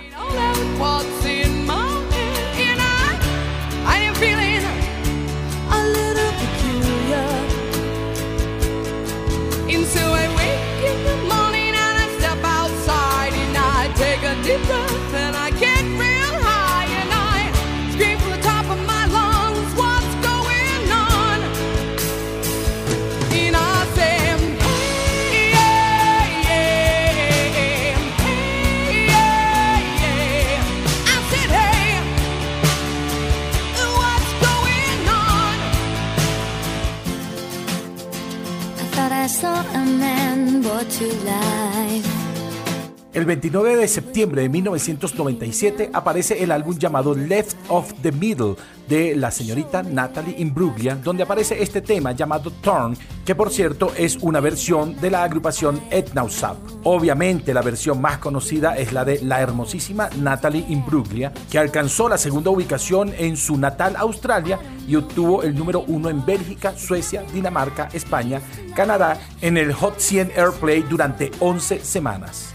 29 43.50 43.80
de 43.80 43.88
septiembre 43.88 44.42
de 44.42 44.48
1997 44.48 45.90
aparece 45.92 46.40
el 46.40 46.52
álbum 46.52 46.78
llamado 46.78 47.16
Left 47.16 47.56
of 47.68 47.92
the 48.00 48.12
Middle 48.12 48.54
de 48.88 49.16
la 49.16 49.32
señorita 49.32 49.82
Natalie 49.82 50.36
Imbruglia, 50.38 50.94
donde 50.94 51.24
aparece 51.24 51.60
este 51.60 51.80
tema 51.80 52.12
llamado 52.12 52.52
Turn, 52.52 52.96
que 53.26 53.34
por 53.34 53.50
cierto 53.50 53.92
es 53.96 54.18
una 54.20 54.38
versión 54.38 55.00
de 55.00 55.10
la 55.10 55.24
agrupación 55.24 55.80
Etnausap. 55.90 56.58
Obviamente 56.84 57.52
la 57.52 57.62
versión 57.62 58.00
más 58.00 58.18
conocida 58.18 58.76
es 58.76 58.92
la 58.92 59.04
de 59.04 59.20
la 59.20 59.40
hermosísima 59.40 60.08
Natalie 60.20 60.66
Imbruglia, 60.68 61.32
que 61.50 61.58
alcanzó 61.58 62.08
la 62.08 62.18
segunda 62.18 62.52
ubicación 62.52 63.12
en 63.18 63.36
su 63.36 63.56
natal 63.56 63.96
Australia 63.96 64.60
y 64.86 64.94
obtuvo 64.94 65.42
el 65.42 65.56
número 65.56 65.80
uno 65.88 66.08
en 66.08 66.24
Bélgica, 66.24 66.76
Suecia, 66.76 67.24
Dinamarca, 67.34 67.88
España, 67.92 68.40
Canadá 68.76 69.20
en 69.40 69.56
el 69.56 69.72
Hot 69.72 69.98
100 69.98 70.34
Airplay 70.36 70.82
durante 70.82 71.32
11 71.40 71.80
semanas. 71.80 72.54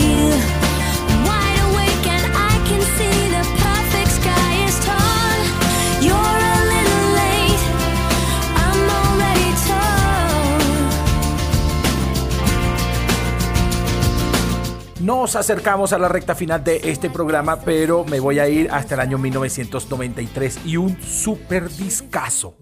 Nos 15.01 15.35
acercamos 15.35 15.93
a 15.93 15.97
la 15.97 16.07
recta 16.07 16.35
final 16.35 16.63
de 16.63 16.79
este 16.83 17.09
programa, 17.09 17.59
pero 17.61 18.05
me 18.05 18.19
voy 18.19 18.37
a 18.37 18.47
ir 18.47 18.69
hasta 18.69 18.93
el 18.93 19.01
año 19.01 19.17
1993 19.17 20.59
y 20.63 20.77
un 20.77 21.01
super 21.01 21.69
discazo. 21.69 22.55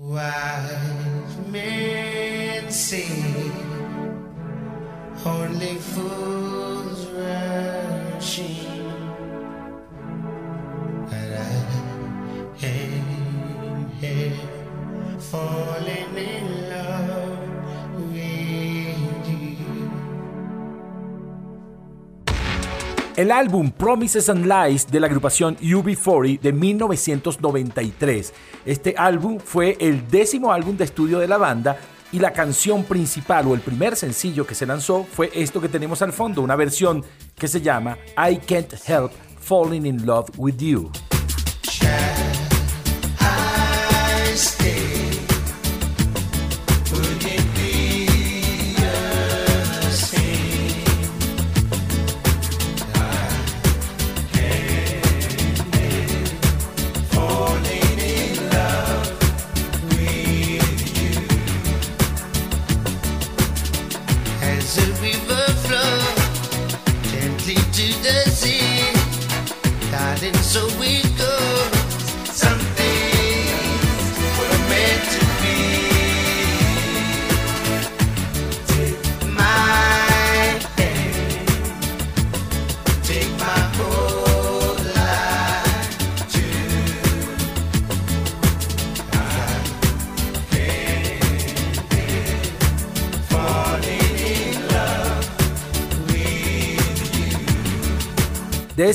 El 23.19 23.31
álbum 23.31 23.69
Promises 23.69 24.29
and 24.29 24.45
Lies 24.45 24.89
de 24.89 24.97
la 24.97 25.07
agrupación 25.07 25.57
UB40 25.57 26.39
de 26.39 26.53
1993. 26.53 28.33
Este 28.65 28.95
álbum 28.97 29.39
fue 29.43 29.75
el 29.81 30.07
décimo 30.07 30.53
álbum 30.53 30.77
de 30.77 30.85
estudio 30.85 31.19
de 31.19 31.27
la 31.27 31.37
banda 31.37 31.77
y 32.13 32.19
la 32.19 32.31
canción 32.31 32.85
principal 32.85 33.45
o 33.47 33.55
el 33.55 33.59
primer 33.59 33.97
sencillo 33.97 34.47
que 34.47 34.55
se 34.55 34.65
lanzó 34.65 35.03
fue 35.03 35.29
esto 35.35 35.59
que 35.59 35.67
tenemos 35.67 36.01
al 36.01 36.13
fondo, 36.13 36.41
una 36.41 36.55
versión 36.55 37.03
que 37.37 37.49
se 37.49 37.59
llama 37.59 37.97
I 38.15 38.37
Can't 38.37 38.73
Help 38.87 39.11
Falling 39.41 39.85
in 39.85 40.05
Love 40.05 40.29
with 40.37 40.55
You. 40.55 40.89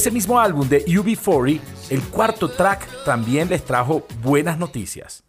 Ese 0.04 0.10
mismo 0.10 0.38
álbum 0.38 0.68
de 0.68 0.84
UB40, 0.84 1.60
el 1.88 2.02
cuarto 2.02 2.50
track 2.50 3.04
también 3.06 3.48
les 3.48 3.64
trajo 3.64 4.06
buenas 4.22 4.58
noticias. 4.58 5.24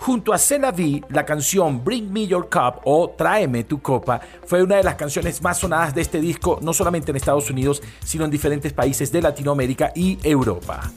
Junto 0.00 0.32
a 0.32 0.38
Cena 0.38 0.70
V, 0.70 1.04
la 1.10 1.24
canción 1.24 1.84
Bring 1.84 2.12
Me 2.12 2.26
Your 2.26 2.50
Cup 2.50 2.80
o 2.86 3.10
Tráeme 3.10 3.62
tu 3.62 3.80
copa 3.80 4.20
fue 4.44 4.60
una 4.60 4.74
de 4.74 4.82
las 4.82 4.96
canciones 4.96 5.40
más 5.40 5.58
sonadas 5.58 5.94
de 5.94 6.00
este 6.00 6.20
disco, 6.20 6.58
no 6.60 6.72
solamente 6.72 7.12
en 7.12 7.16
Estados 7.16 7.48
Unidos, 7.50 7.80
sino 8.04 8.24
en 8.24 8.32
diferentes 8.32 8.72
países 8.72 9.12
de 9.12 9.22
Latinoamérica 9.22 9.92
y 9.94 10.18
Europa. 10.24 10.90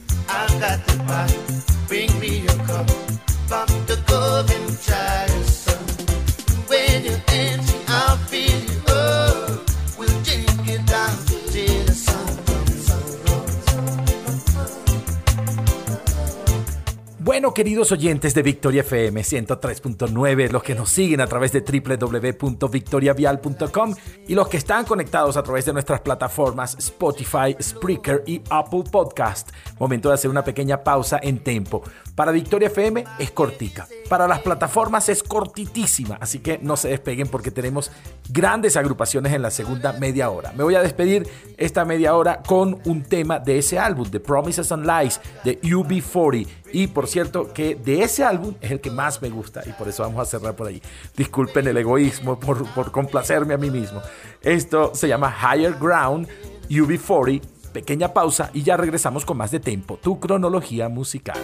Bueno, 17.38 17.54
queridos 17.54 17.92
oyentes 17.92 18.34
de 18.34 18.42
Victoria 18.42 18.80
FM 18.80 19.20
103.9, 19.20 20.50
los 20.50 20.60
que 20.60 20.74
nos 20.74 20.90
siguen 20.90 21.20
a 21.20 21.28
través 21.28 21.52
de 21.52 21.60
www.victoriavial.com 21.60 23.94
y 24.26 24.34
los 24.34 24.48
que 24.48 24.56
están 24.56 24.84
conectados 24.84 25.36
a 25.36 25.44
través 25.44 25.64
de 25.64 25.72
nuestras 25.72 26.00
plataformas 26.00 26.74
Spotify, 26.80 27.54
Spreaker 27.62 28.24
y 28.26 28.42
Apple 28.50 28.82
Podcast. 28.90 29.50
Momento 29.78 30.08
de 30.08 30.16
hacer 30.16 30.32
una 30.32 30.42
pequeña 30.42 30.82
pausa 30.82 31.20
en 31.22 31.38
tempo. 31.38 31.84
Para 32.18 32.32
Victoria 32.32 32.66
FM 32.66 33.04
es 33.20 33.30
cortica, 33.30 33.86
para 34.08 34.26
las 34.26 34.40
plataformas 34.40 35.08
es 35.08 35.22
cortitísima, 35.22 36.18
así 36.20 36.40
que 36.40 36.58
no 36.60 36.76
se 36.76 36.88
despeguen 36.88 37.28
porque 37.28 37.52
tenemos 37.52 37.92
grandes 38.28 38.76
agrupaciones 38.76 39.32
en 39.34 39.40
la 39.40 39.52
segunda 39.52 39.92
media 39.92 40.28
hora. 40.28 40.50
Me 40.56 40.64
voy 40.64 40.74
a 40.74 40.82
despedir 40.82 41.28
esta 41.56 41.84
media 41.84 42.16
hora 42.16 42.42
con 42.42 42.80
un 42.86 43.04
tema 43.04 43.38
de 43.38 43.58
ese 43.58 43.78
álbum, 43.78 44.10
The 44.10 44.18
Promises 44.18 44.72
and 44.72 44.84
Lies, 44.84 45.20
de 45.44 45.60
UB40. 45.60 46.48
Y 46.72 46.88
por 46.88 47.06
cierto, 47.06 47.52
que 47.52 47.76
de 47.76 48.02
ese 48.02 48.24
álbum 48.24 48.56
es 48.60 48.72
el 48.72 48.80
que 48.80 48.90
más 48.90 49.22
me 49.22 49.30
gusta 49.30 49.62
y 49.64 49.70
por 49.70 49.86
eso 49.86 50.02
vamos 50.02 50.20
a 50.20 50.24
cerrar 50.24 50.56
por 50.56 50.66
ahí. 50.66 50.82
Disculpen 51.16 51.68
el 51.68 51.76
egoísmo 51.76 52.40
por, 52.40 52.68
por 52.74 52.90
complacerme 52.90 53.54
a 53.54 53.58
mí 53.58 53.70
mismo. 53.70 54.02
Esto 54.42 54.90
se 54.92 55.06
llama 55.06 55.32
Higher 55.32 55.74
Ground 55.78 56.26
UB40. 56.68 57.42
Pequeña 57.72 58.12
pausa 58.12 58.50
y 58.52 58.64
ya 58.64 58.76
regresamos 58.76 59.24
con 59.24 59.36
más 59.36 59.52
de 59.52 59.60
tiempo, 59.60 60.00
tu 60.02 60.18
cronología 60.18 60.88
musical. 60.88 61.38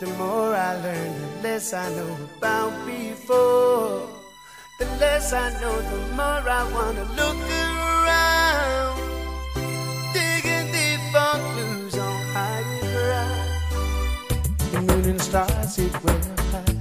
The 0.00 0.06
more 0.16 0.54
I 0.54 0.76
learn, 0.76 1.12
the 1.20 1.42
less 1.42 1.74
I 1.74 1.94
know 1.94 2.16
about 2.38 2.72
before. 2.86 4.08
The 4.78 4.86
less 4.98 5.34
I 5.34 5.50
know, 5.60 5.78
the 5.78 5.98
more 6.16 6.48
I 6.48 6.64
wanna 6.72 7.04
look 7.20 7.36
around. 7.36 8.96
Digging 10.14 10.72
deep 10.72 11.00
for 11.12 11.36
clues 11.52 11.98
on 11.98 12.16
higher 12.32 12.80
ground. 12.80 13.50
The 14.72 14.80
moon 14.80 15.04
and 15.10 15.20
stars 15.20 15.74
sit 15.74 15.92
well 16.02 16.18
high. 16.50 16.76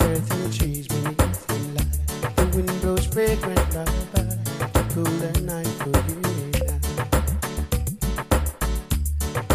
Earth 0.00 0.28
and 0.32 0.52
trees 0.52 0.88
beneath 0.88 1.46
the 1.46 1.54
light. 1.76 1.94
The 2.34 2.44
wind 2.56 2.74
blows 2.80 3.06
fragrant 3.06 3.72
lullaby. 3.72 4.34
The 4.74 4.82
cooler 4.92 5.34
night 5.46 5.74
for 5.78 5.94
you 6.10 6.18
and 6.42 6.56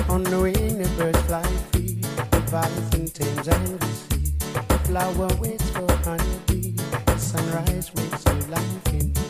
I. 0.08 0.14
On 0.14 0.24
the 0.24 0.40
wing, 0.40 0.78
the 0.78 0.88
birds 0.96 1.20
fly 1.24 1.59
Thames 2.50 3.48
and 3.48 3.80
the 3.80 3.86
sea. 3.86 4.34
The 4.70 4.80
flower 4.86 5.28
waits 5.40 5.70
for 5.70 5.86
honeybee 6.04 6.72
The 7.06 7.18
sunrise 7.20 7.94
wakes 7.94 8.26
new 8.26 8.42
life 8.50 8.88
in 8.88 9.14
me. 9.14 9.22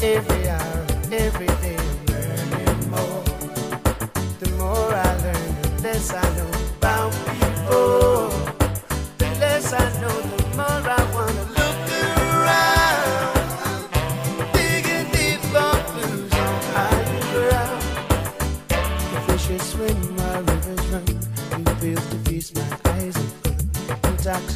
Every 0.00 0.48
hour, 0.48 0.86
every 1.12 1.48
day, 1.60 1.76
I'm 1.76 2.06
learning 2.06 2.90
more. 2.90 3.24
The 4.40 4.48
more 4.56 4.94
I 4.94 5.16
learn, 5.22 5.60
the 5.60 5.82
less 5.82 6.14
I 6.14 6.22
know 6.38 6.55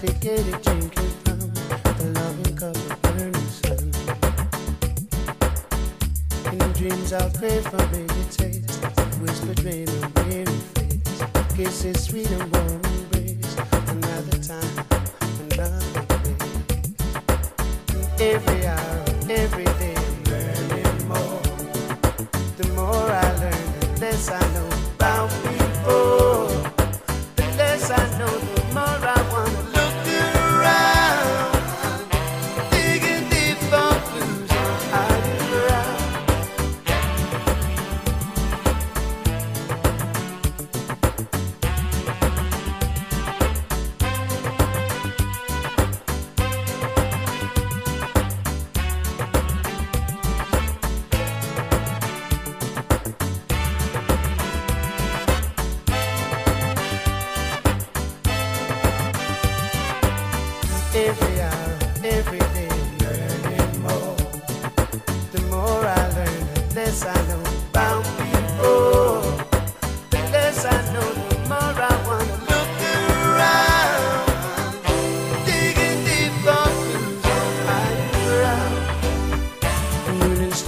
From 0.00 1.40
the 1.98 2.06
loving 2.14 2.56
cup 2.56 2.74
of 2.74 3.02
burning 3.02 3.34
sun. 3.60 3.92
In 6.52 6.72
dreams 6.72 7.12
I'll 7.12 7.30
crave 7.32 7.66
dream 9.54 9.88
of 9.88 10.14
weary 10.24 10.46
kisses 11.54 12.04
sweet 12.04 12.30
and 12.30 12.50
warm 12.50 12.80
embrace. 12.80 13.56
Another 13.88 14.38
time, 14.38 14.86
another 15.50 16.06
day. 18.18 18.32
Every 18.32 18.59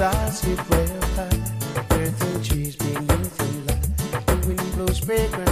stars 0.02 0.44
way 0.68 0.84
up 0.96 1.04
high. 1.14 1.96
Earth 1.96 2.34
and 2.34 2.44
trees 2.44 2.74
beneath 2.74 3.36
the 3.38 3.46
light. 3.68 4.26
The 4.26 4.46
wind 4.48 4.72
blows 4.74 4.98
fragrant 4.98 5.51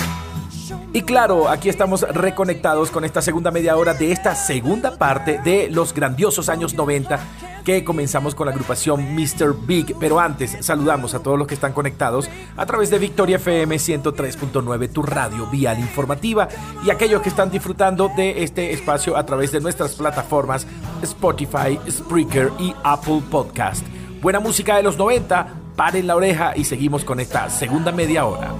Y 0.93 1.03
claro, 1.03 1.49
aquí 1.49 1.69
estamos 1.69 2.01
reconectados 2.01 2.91
con 2.91 3.05
esta 3.05 3.21
segunda 3.21 3.51
media 3.51 3.77
hora 3.77 3.93
de 3.93 4.11
esta 4.11 4.35
segunda 4.35 4.97
parte 4.97 5.39
de 5.43 5.69
los 5.69 5.93
grandiosos 5.93 6.49
años 6.49 6.73
90 6.73 7.19
que 7.63 7.83
comenzamos 7.83 8.35
con 8.35 8.47
la 8.47 8.51
agrupación 8.51 9.15
Mr. 9.15 9.55
Big. 9.65 9.95
Pero 9.99 10.19
antes, 10.19 10.57
saludamos 10.61 11.13
a 11.13 11.19
todos 11.19 11.37
los 11.37 11.47
que 11.47 11.53
están 11.53 11.73
conectados 11.73 12.29
a 12.57 12.65
través 12.65 12.89
de 12.89 12.99
Victoria 12.99 13.37
FM 13.37 13.75
103.9, 13.75 14.91
tu 14.91 15.03
radio 15.03 15.47
vial 15.47 15.79
informativa, 15.79 16.47
y 16.83 16.89
aquellos 16.89 17.21
que 17.21 17.29
están 17.29 17.51
disfrutando 17.51 18.09
de 18.15 18.43
este 18.43 18.73
espacio 18.73 19.15
a 19.15 19.25
través 19.25 19.51
de 19.51 19.61
nuestras 19.61 19.95
plataformas 19.95 20.67
Spotify, 21.01 21.79
Spreaker 21.89 22.51
y 22.59 22.73
Apple 22.83 23.21
Podcast. 23.29 23.85
Buena 24.21 24.39
música 24.39 24.75
de 24.75 24.83
los 24.83 24.97
90, 24.97 25.47
paren 25.75 26.07
la 26.07 26.15
oreja 26.15 26.53
y 26.55 26.63
seguimos 26.63 27.03
con 27.03 27.19
esta 27.19 27.49
segunda 27.49 27.91
media 27.91 28.25
hora. 28.25 28.53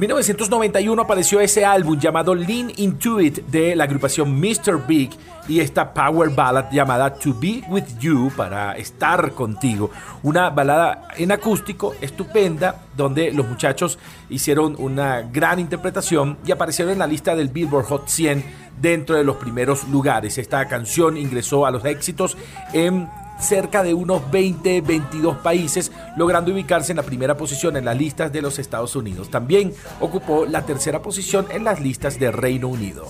En 0.00 0.06
1991 0.06 1.02
apareció 1.02 1.40
ese 1.40 1.62
álbum 1.62 2.00
llamado 2.00 2.34
Lean 2.34 2.72
Into 2.74 3.20
It 3.20 3.44
de 3.48 3.76
la 3.76 3.84
agrupación 3.84 4.34
Mr. 4.40 4.86
Big 4.88 5.10
y 5.46 5.60
esta 5.60 5.92
power 5.92 6.30
ballad 6.30 6.70
llamada 6.72 7.12
To 7.12 7.34
Be 7.38 7.62
With 7.68 7.98
You 7.98 8.32
para 8.34 8.78
estar 8.78 9.32
contigo. 9.32 9.90
Una 10.22 10.48
balada 10.48 11.06
en 11.18 11.32
acústico 11.32 11.94
estupenda 12.00 12.76
donde 12.96 13.30
los 13.30 13.46
muchachos 13.46 13.98
hicieron 14.30 14.74
una 14.78 15.20
gran 15.20 15.58
interpretación 15.60 16.38
y 16.46 16.52
aparecieron 16.52 16.94
en 16.94 16.98
la 17.00 17.06
lista 17.06 17.36
del 17.36 17.48
Billboard 17.48 17.84
Hot 17.84 18.08
100 18.08 18.42
dentro 18.80 19.16
de 19.16 19.24
los 19.24 19.36
primeros 19.36 19.86
lugares. 19.86 20.38
Esta 20.38 20.66
canción 20.66 21.18
ingresó 21.18 21.66
a 21.66 21.70
los 21.70 21.84
éxitos 21.84 22.38
en 22.72 23.06
cerca 23.40 23.82
de 23.82 23.94
unos 23.94 24.30
20, 24.30 24.80
22 24.80 25.38
países, 25.38 25.92
logrando 26.16 26.52
ubicarse 26.52 26.92
en 26.92 26.96
la 26.96 27.02
primera 27.02 27.36
posición 27.36 27.76
en 27.76 27.84
las 27.84 27.96
listas 27.96 28.32
de 28.32 28.42
los 28.42 28.58
Estados 28.58 28.96
Unidos. 28.96 29.30
También 29.30 29.74
ocupó 30.00 30.46
la 30.46 30.64
tercera 30.64 31.02
posición 31.02 31.46
en 31.50 31.64
las 31.64 31.80
listas 31.80 32.18
de 32.18 32.30
Reino 32.30 32.68
Unido. 32.68 33.08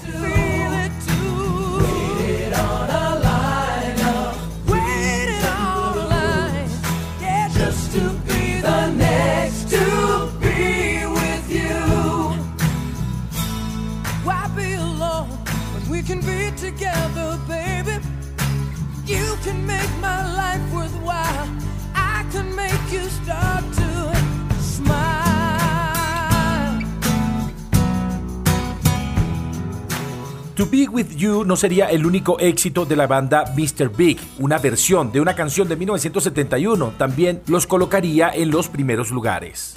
To 30.60 30.66
Be 30.66 30.86
With 30.86 31.16
You 31.16 31.42
no 31.46 31.56
sería 31.56 31.86
el 31.86 32.04
único 32.04 32.38
éxito 32.38 32.84
de 32.84 32.94
la 32.94 33.06
banda 33.06 33.44
Mr. 33.56 33.88
Big. 33.88 34.18
Una 34.38 34.58
versión 34.58 35.10
de 35.10 35.18
una 35.18 35.34
canción 35.34 35.66
de 35.68 35.76
1971 35.76 36.92
también 36.98 37.40
los 37.46 37.66
colocaría 37.66 38.28
en 38.28 38.50
los 38.50 38.68
primeros 38.68 39.10
lugares. 39.10 39.74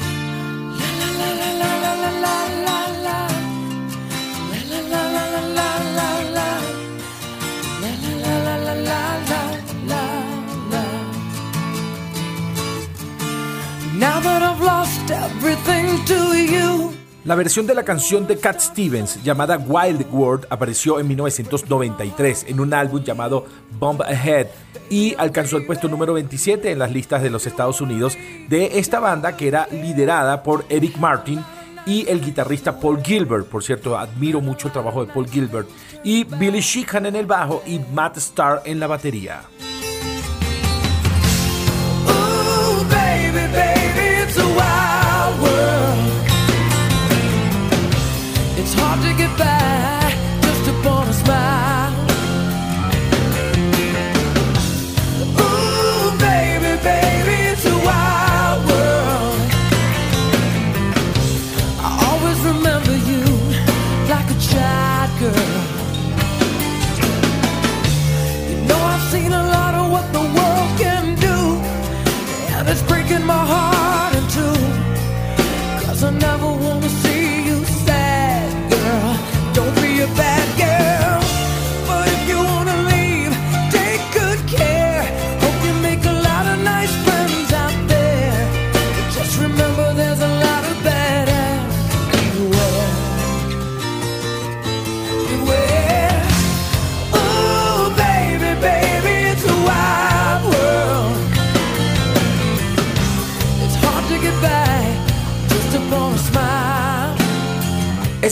La 17.26 17.36
versión 17.36 17.66
de 17.66 17.74
la 17.74 17.84
canción 17.84 18.28
de 18.28 18.38
Cat 18.38 18.60
Stevens 18.60 19.24
llamada 19.24 19.58
Wild 19.58 20.06
World 20.12 20.46
apareció 20.50 21.00
en 21.00 21.08
1993 21.08 22.48
en 22.50 22.60
un 22.60 22.74
álbum 22.74 23.02
llamado 23.02 23.46
Bomb 23.80 24.02
Ahead 24.02 24.48
y 24.90 25.16
alcanzó 25.18 25.56
el 25.56 25.66
puesto 25.66 25.88
número 25.88 26.14
27 26.14 26.72
en 26.72 26.80
las 26.80 26.92
listas 26.92 27.24
de 27.24 27.30
los 27.30 27.48
Estados 27.48 27.80
Unidos 27.80 28.18
de 28.50 28.78
esta 28.78 29.00
banda 29.00 29.38
que 29.38 29.48
era 29.48 29.68
liderada 29.72 30.44
por 30.44 30.66
Eric 30.68 30.98
Martin 30.98 31.42
y 31.86 32.08
el 32.10 32.20
guitarrista 32.20 32.78
Paul 32.78 33.02
Gilbert. 33.02 33.48
Por 33.48 33.64
cierto, 33.64 33.98
admiro 33.98 34.42
mucho 34.42 34.68
el 34.68 34.74
trabajo 34.74 35.06
de 35.06 35.12
Paul 35.12 35.30
Gilbert. 35.30 35.70
Y 36.04 36.26
Billy 36.26 36.60
Sheehan 36.60 37.06
en 37.06 37.16
el 37.16 37.26
bajo 37.26 37.64
y 37.66 37.80
Matt 37.94 38.18
Starr 38.18 38.62
en 38.66 38.80
la 38.80 38.88
batería. 38.88 39.44
Hard 48.84 49.02
to 49.02 49.14
get 49.16 49.38
by 49.38 50.03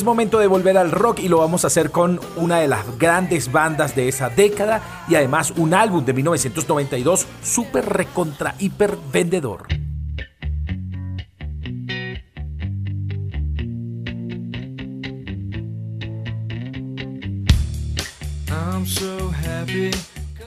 Es 0.02 0.06
momento 0.06 0.40
de 0.40 0.48
volver 0.48 0.80
al 0.80 0.90
rock 0.90 1.20
y 1.20 1.28
lo 1.28 1.38
vamos 1.38 1.64
a 1.64 1.68
hacer 1.68 1.92
con 1.92 2.20
una 2.36 2.58
de 2.58 2.68
las 2.68 2.98
grandes 2.98 3.52
bandas 3.52 3.96
de 3.96 4.08
esa 4.08 4.32
década 4.32 4.82
y 5.08 5.14
además 5.14 5.54
un 5.58 5.76
álbum 5.76 6.04
de 6.04 6.14
1992 6.14 7.28
súper 7.44 7.86
recontra 7.86 8.56
hiper 8.58 8.98
vendedor. 9.14 9.68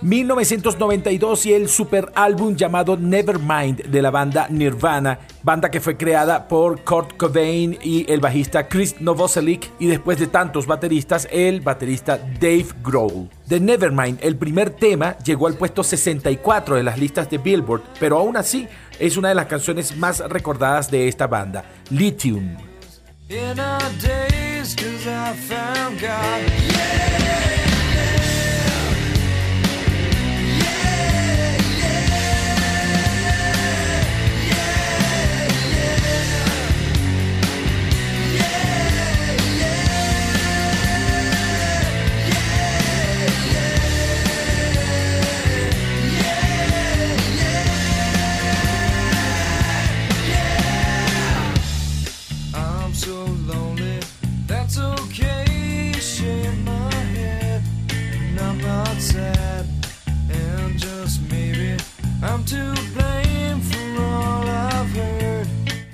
1992 0.05 1.47
y 1.47 1.55
el 1.55 1.67
super 1.71 2.13
álbum 2.15 2.55
llamado 2.55 2.95
Nevermind 2.99 3.85
de 3.87 4.03
la 4.03 4.11
banda 4.11 4.49
Nirvana, 4.51 5.19
banda 5.43 5.71
que 5.71 5.81
fue 5.81 5.97
creada 5.97 6.47
por 6.47 6.85
Kurt 6.85 7.17
Cobain 7.17 7.79
y 7.83 8.05
el 8.13 8.21
bajista 8.21 8.69
Chris 8.69 9.01
Novoselic 9.01 9.71
y 9.79 9.87
después 9.87 10.19
de 10.19 10.27
tantos 10.27 10.67
bateristas, 10.67 11.27
el 11.31 11.63
baterista 11.63 12.19
Dave 12.19 12.67
Grohl. 12.83 13.31
The 13.49 13.59
Nevermind, 13.59 14.19
el 14.21 14.37
primer 14.37 14.69
tema, 14.71 15.17
llegó 15.25 15.47
al 15.47 15.55
puesto 15.55 15.83
64 15.83 16.77
de 16.77 16.83
las 16.83 16.99
listas 16.99 17.31
de 17.31 17.39
Billboard, 17.39 17.83
pero 17.99 18.19
aún 18.19 18.37
así 18.37 18.69
es 18.99 19.17
una 19.17 19.31
de 19.31 19.35
las 19.35 19.47
canciones 19.47 19.97
más 19.97 20.19
recordadas 20.21 20.91
de 20.91 21.09
esta 21.09 21.27
banda, 21.27 21.65
Lithium. 21.89 22.59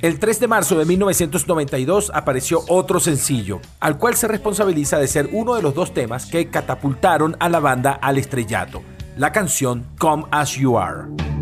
El 0.02 0.18
3 0.18 0.40
de 0.40 0.48
marzo 0.48 0.78
de 0.78 0.86
1992 0.86 2.10
apareció 2.14 2.62
otro 2.68 3.00
sencillo, 3.00 3.60
al 3.80 3.98
cual 3.98 4.16
se 4.16 4.28
responsabiliza 4.28 4.98
de 4.98 5.06
ser 5.06 5.28
uno 5.32 5.54
de 5.54 5.62
los 5.62 5.74
dos 5.74 5.92
temas 5.92 6.24
que 6.24 6.48
catapultaron 6.48 7.36
a 7.38 7.50
la 7.50 7.60
banda 7.60 7.92
al 7.92 8.16
estrellato, 8.16 8.82
la 9.18 9.30
canción 9.30 9.84
Come 9.98 10.24
As 10.30 10.52
You 10.52 10.78
Are. 10.78 11.39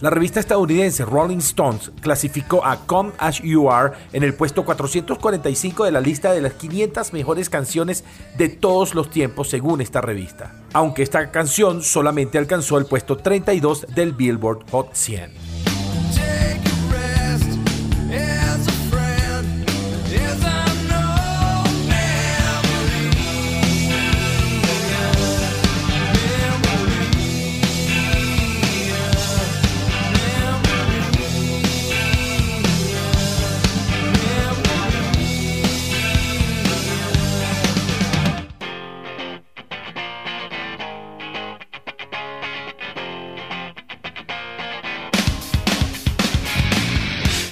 La 0.00 0.10
revista 0.10 0.38
estadounidense 0.38 1.04
Rolling 1.04 1.38
Stones 1.38 1.90
clasificó 2.00 2.64
a 2.64 2.86
Come 2.86 3.10
As 3.18 3.42
You 3.42 3.68
Are 3.68 3.94
en 4.12 4.22
el 4.22 4.32
puesto 4.32 4.64
445 4.64 5.84
de 5.84 5.90
la 5.90 6.00
lista 6.00 6.32
de 6.32 6.40
las 6.40 6.52
500 6.52 7.12
mejores 7.12 7.50
canciones 7.50 8.04
de 8.36 8.48
todos 8.48 8.94
los 8.94 9.10
tiempos 9.10 9.48
según 9.48 9.80
esta 9.80 10.00
revista, 10.00 10.54
aunque 10.72 11.02
esta 11.02 11.32
canción 11.32 11.82
solamente 11.82 12.38
alcanzó 12.38 12.78
el 12.78 12.86
puesto 12.86 13.16
32 13.16 13.86
del 13.92 14.12
Billboard 14.12 14.70
Hot 14.70 14.94
100. 14.94 15.47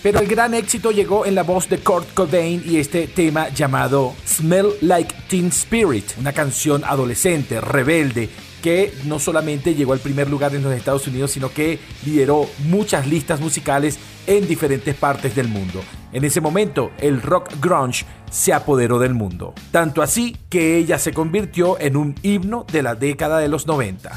Pero 0.06 0.20
el 0.20 0.28
gran 0.28 0.54
éxito 0.54 0.92
llegó 0.92 1.26
en 1.26 1.34
la 1.34 1.42
voz 1.42 1.68
de 1.68 1.78
Kurt 1.78 2.14
Cobain 2.14 2.62
y 2.64 2.76
este 2.76 3.08
tema 3.08 3.48
llamado 3.48 4.14
Smell 4.24 4.68
Like 4.80 5.12
Teen 5.28 5.48
Spirit, 5.48 6.12
una 6.20 6.32
canción 6.32 6.84
adolescente, 6.84 7.60
rebelde, 7.60 8.30
que 8.62 8.94
no 9.06 9.18
solamente 9.18 9.74
llegó 9.74 9.94
al 9.94 9.98
primer 9.98 10.30
lugar 10.30 10.54
en 10.54 10.62
los 10.62 10.72
Estados 10.72 11.08
Unidos, 11.08 11.32
sino 11.32 11.52
que 11.52 11.80
lideró 12.04 12.48
muchas 12.68 13.08
listas 13.08 13.40
musicales 13.40 13.98
en 14.28 14.46
diferentes 14.46 14.94
partes 14.94 15.34
del 15.34 15.48
mundo. 15.48 15.82
En 16.12 16.24
ese 16.24 16.40
momento, 16.40 16.92
el 16.98 17.20
rock 17.20 17.54
grunge 17.60 18.06
se 18.30 18.52
apoderó 18.52 19.00
del 19.00 19.12
mundo, 19.12 19.54
tanto 19.72 20.02
así 20.02 20.36
que 20.48 20.76
ella 20.76 21.00
se 21.00 21.12
convirtió 21.12 21.80
en 21.80 21.96
un 21.96 22.14
himno 22.22 22.64
de 22.70 22.84
la 22.84 22.94
década 22.94 23.40
de 23.40 23.48
los 23.48 23.66
90. 23.66 24.16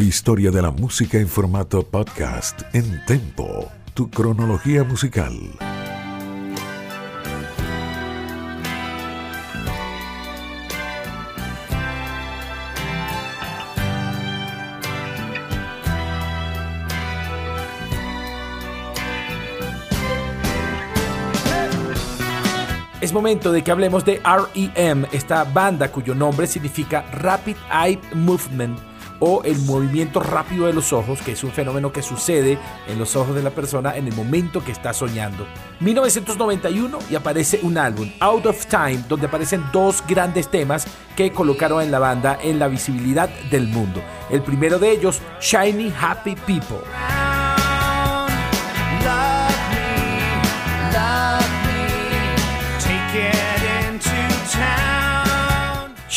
Historia 0.00 0.50
de 0.50 0.62
la 0.62 0.70
música 0.70 1.18
en 1.18 1.28
formato 1.28 1.82
podcast 1.82 2.62
en 2.72 3.04
Tempo, 3.04 3.70
tu 3.92 4.08
cronología 4.08 4.82
musical. 4.82 5.34
Es 23.02 23.12
momento 23.12 23.52
de 23.52 23.62
que 23.62 23.70
hablemos 23.70 24.06
de 24.06 24.22
REM, 24.24 25.04
esta 25.12 25.44
banda 25.44 25.92
cuyo 25.92 26.14
nombre 26.14 26.46
significa 26.46 27.02
Rapid 27.12 27.56
Eye 27.70 28.00
Movement 28.14 28.89
o 29.20 29.42
el 29.44 29.58
movimiento 29.60 30.20
rápido 30.20 30.66
de 30.66 30.72
los 30.72 30.92
ojos, 30.92 31.20
que 31.22 31.32
es 31.32 31.44
un 31.44 31.52
fenómeno 31.52 31.92
que 31.92 32.02
sucede 32.02 32.58
en 32.88 32.98
los 32.98 33.14
ojos 33.16 33.34
de 33.34 33.42
la 33.42 33.50
persona 33.50 33.96
en 33.96 34.08
el 34.08 34.14
momento 34.14 34.64
que 34.64 34.72
está 34.72 34.92
soñando. 34.92 35.46
1991 35.80 36.98
y 37.10 37.14
aparece 37.14 37.60
un 37.62 37.78
álbum, 37.78 38.10
Out 38.20 38.46
of 38.46 38.66
Time, 38.66 39.04
donde 39.08 39.26
aparecen 39.26 39.64
dos 39.72 40.02
grandes 40.06 40.48
temas 40.48 40.86
que 41.14 41.32
colocaron 41.32 41.82
en 41.82 41.90
la 41.90 41.98
banda 41.98 42.38
en 42.42 42.58
la 42.58 42.68
visibilidad 42.68 43.28
del 43.50 43.68
mundo. 43.68 44.02
El 44.30 44.42
primero 44.42 44.78
de 44.78 44.90
ellos, 44.90 45.20
Shiny 45.40 45.92
Happy 46.00 46.34
People. 46.34 47.29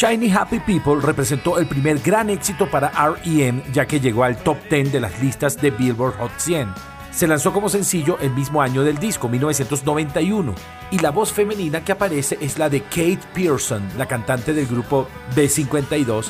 Shiny 0.04 0.30
Happy 0.30 0.60
People 0.60 1.00
representó 1.02 1.58
el 1.60 1.66
primer 1.66 1.98
gran 2.00 2.30
éxito 2.30 2.70
para 2.70 2.90
REM 2.90 3.64
ya 3.72 3.86
que 3.86 4.02
llegó 4.02 4.26
al 4.26 4.36
top 4.36 4.58
10 4.70 4.92
de 4.92 5.00
las 5.00 5.18
listas 5.22 5.56
de 5.62 5.72
Billboard 5.72 6.18
Hot 6.18 6.32
100. 6.36 6.74
Se 7.10 7.26
lanzó 7.26 7.54
como 7.54 7.70
sencillo 7.70 8.18
el 8.20 8.32
mismo 8.32 8.62
año 8.62 8.84
del 8.84 8.98
disco, 8.98 9.30
1991, 9.30 10.56
y 10.92 11.00
la 11.00 11.12
voz 11.12 11.32
femenina 11.32 11.86
que 11.86 11.94
aparece 11.94 12.38
es 12.42 12.58
la 12.58 12.68
de 12.68 12.82
Kate 12.82 13.22
Pearson, 13.34 13.82
la 13.98 14.06
cantante 14.06 14.54
del 14.54 14.68
grupo 14.68 15.08
B52, 15.38 16.26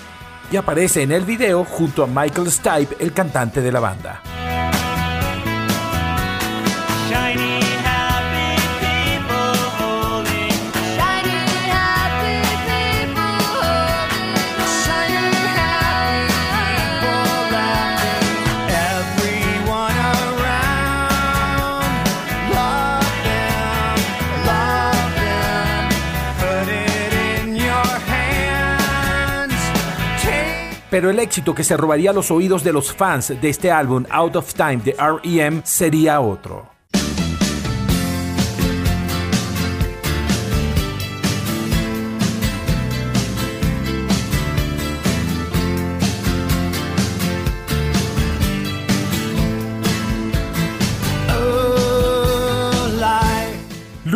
y 0.52 0.58
aparece 0.58 1.02
en 1.02 1.12
el 1.12 1.26
video 1.26 1.66
junto 1.66 2.04
a 2.04 2.08
Michael 2.08 2.52
Stipe, 2.52 2.96
el 3.00 3.12
cantante 3.12 3.60
de 3.60 3.72
la 3.72 3.80
banda. 3.80 4.22
Pero 30.94 31.10
el 31.10 31.18
éxito 31.18 31.56
que 31.56 31.64
se 31.64 31.76
robaría 31.76 32.14
los 32.14 32.30
oídos 32.30 32.64
de 32.64 32.72
los 32.72 32.94
fans 32.94 33.30
de 33.30 33.50
este 33.50 33.72
álbum 33.72 34.06
Out 34.12 34.36
of 34.36 34.54
Time 34.54 34.78
de 34.78 34.96
REM 34.96 35.64
sería 35.66 36.22
otro. 36.22 36.73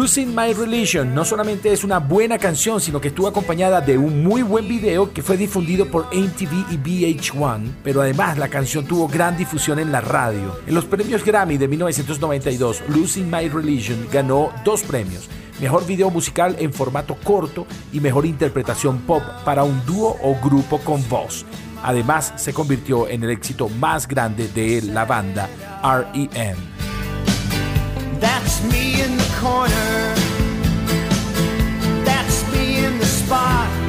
Losing 0.07 0.33
My 0.33 0.53
Religion 0.53 1.13
no 1.13 1.25
solamente 1.25 1.73
es 1.73 1.83
una 1.83 1.99
buena 1.99 2.37
canción, 2.37 2.79
sino 2.79 3.01
que 3.01 3.09
estuvo 3.09 3.27
acompañada 3.27 3.81
de 3.81 3.97
un 3.97 4.23
muy 4.23 4.41
buen 4.41 4.65
video 4.65 5.11
que 5.11 5.21
fue 5.21 5.35
difundido 5.35 5.85
por 5.87 6.05
MTV 6.15 6.71
y 6.71 6.77
VH1, 6.77 7.73
pero 7.83 8.01
además 8.01 8.37
la 8.37 8.47
canción 8.47 8.85
tuvo 8.85 9.09
gran 9.09 9.35
difusión 9.35 9.79
en 9.79 9.91
la 9.91 9.99
radio. 9.99 10.61
En 10.65 10.75
los 10.75 10.85
premios 10.85 11.25
Grammy 11.25 11.57
de 11.57 11.67
1992, 11.67 12.83
Losing 12.87 13.29
My 13.29 13.49
Religion 13.49 14.07
ganó 14.09 14.53
dos 14.63 14.81
premios. 14.83 15.27
Mejor 15.59 15.85
video 15.85 16.09
musical 16.09 16.55
en 16.57 16.71
formato 16.71 17.17
corto 17.21 17.67
y 17.91 17.99
mejor 17.99 18.25
interpretación 18.25 18.99
pop 18.99 19.23
para 19.43 19.65
un 19.65 19.85
dúo 19.85 20.15
o 20.23 20.39
grupo 20.41 20.79
con 20.79 21.05
voz. 21.09 21.45
Además, 21.83 22.31
se 22.37 22.53
convirtió 22.53 23.09
en 23.09 23.25
el 23.25 23.31
éxito 23.31 23.67
más 23.67 24.07
grande 24.07 24.47
de 24.47 24.83
la 24.83 25.03
banda 25.03 25.49
REM. 25.83 26.55
That's 28.19 28.63
me 28.71 29.01
in 29.01 29.15
the 29.17 29.31
corner. 29.39 30.15
That's 32.03 32.51
me 32.51 32.83
in 32.83 32.97
the 32.97 33.05
spotlight, 33.05 33.86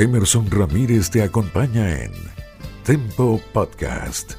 Emerson 0.00 0.50
Ramírez 0.50 1.10
te 1.10 1.22
acompaña 1.22 1.90
en 1.90 2.12
Tempo 2.84 3.38
Podcast. 3.52 4.32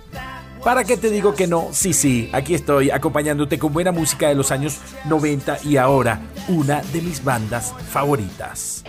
¿Para 0.64 0.84
qué 0.84 0.97
te 0.97 1.12
digo 1.12 1.36
que 1.36 1.45
no? 1.45 1.68
Sí, 1.72 1.93
sí, 1.93 2.32
aquí 2.34 2.55
estoy 2.55 2.89
acompañándote 2.89 3.59
con 3.59 3.72
buena 3.72 3.91
música 3.91 4.28
de 4.28 4.34
los 4.34 4.49
años 4.49 4.80
90 5.05 5.59
y 5.64 5.78
ahora 5.78 6.20
una 6.47 6.82
de 6.82 7.01
mis 7.01 7.24
bandas 7.24 7.76
favoritas. 7.91 8.84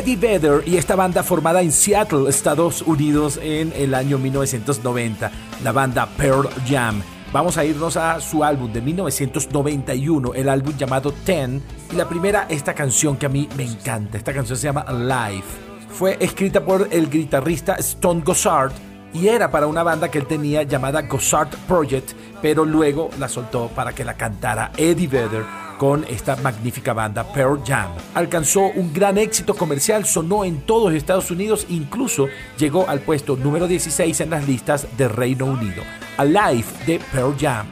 Eddie 0.00 0.16
Vedder 0.16 0.62
y 0.66 0.78
esta 0.78 0.96
banda 0.96 1.22
formada 1.22 1.60
en 1.60 1.70
Seattle, 1.70 2.26
Estados 2.26 2.80
Unidos 2.80 3.38
en 3.42 3.70
el 3.76 3.94
año 3.94 4.16
1990, 4.16 5.30
la 5.62 5.72
banda 5.72 6.08
Pearl 6.16 6.48
Jam. 6.66 7.02
Vamos 7.34 7.58
a 7.58 7.66
irnos 7.66 7.98
a 7.98 8.18
su 8.18 8.42
álbum 8.42 8.72
de 8.72 8.80
1991, 8.80 10.32
el 10.32 10.48
álbum 10.48 10.74
llamado 10.74 11.12
Ten, 11.12 11.62
y 11.92 11.96
la 11.96 12.08
primera, 12.08 12.46
esta 12.48 12.72
canción 12.72 13.18
que 13.18 13.26
a 13.26 13.28
mí 13.28 13.46
me 13.58 13.64
encanta, 13.64 14.16
esta 14.16 14.32
canción 14.32 14.56
se 14.56 14.68
llama 14.68 14.86
Life. 14.90 15.46
Fue 15.90 16.16
escrita 16.18 16.64
por 16.64 16.88
el 16.90 17.10
guitarrista 17.10 17.74
Stone 17.74 18.22
Gossard 18.24 18.72
y 19.12 19.28
era 19.28 19.50
para 19.50 19.66
una 19.66 19.82
banda 19.82 20.10
que 20.10 20.16
él 20.16 20.26
tenía 20.26 20.62
llamada 20.62 21.02
Gossard 21.02 21.50
Project, 21.68 22.12
pero 22.40 22.64
luego 22.64 23.10
la 23.18 23.28
soltó 23.28 23.68
para 23.68 23.92
que 23.92 24.06
la 24.06 24.14
cantara 24.14 24.72
Eddie 24.78 25.08
Vedder 25.08 25.69
con 25.80 26.04
esta 26.10 26.36
magnífica 26.36 26.92
banda 26.92 27.24
Pearl 27.32 27.62
Jam. 27.66 27.88
Alcanzó 28.12 28.66
un 28.66 28.92
gran 28.92 29.16
éxito 29.16 29.54
comercial, 29.54 30.04
sonó 30.04 30.44
en 30.44 30.60
todos 30.60 30.92
Estados 30.92 31.30
Unidos, 31.30 31.64
incluso 31.70 32.28
llegó 32.58 32.86
al 32.86 33.00
puesto 33.00 33.34
número 33.34 33.66
16 33.66 34.20
en 34.20 34.28
las 34.28 34.46
listas 34.46 34.86
de 34.98 35.08
Reino 35.08 35.46
Unido. 35.46 35.82
Alive 36.18 36.66
de 36.84 37.00
Pearl 37.10 37.34
Jam. 37.40 37.66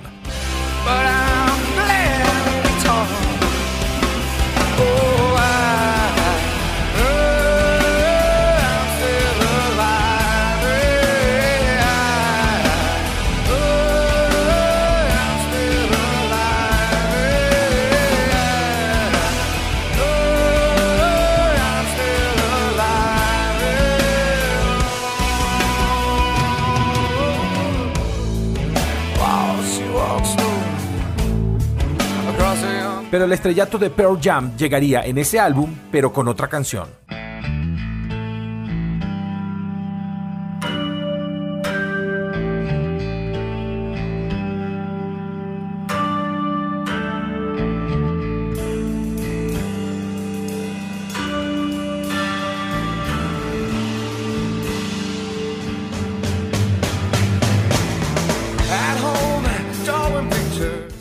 Pero 33.10 33.24
el 33.24 33.32
estrellato 33.32 33.78
de 33.78 33.90
Pearl 33.90 34.18
Jam 34.22 34.56
llegaría 34.56 35.04
en 35.04 35.18
ese 35.18 35.40
álbum, 35.40 35.74
pero 35.90 36.12
con 36.12 36.28
otra 36.28 36.48
canción. 36.48 36.88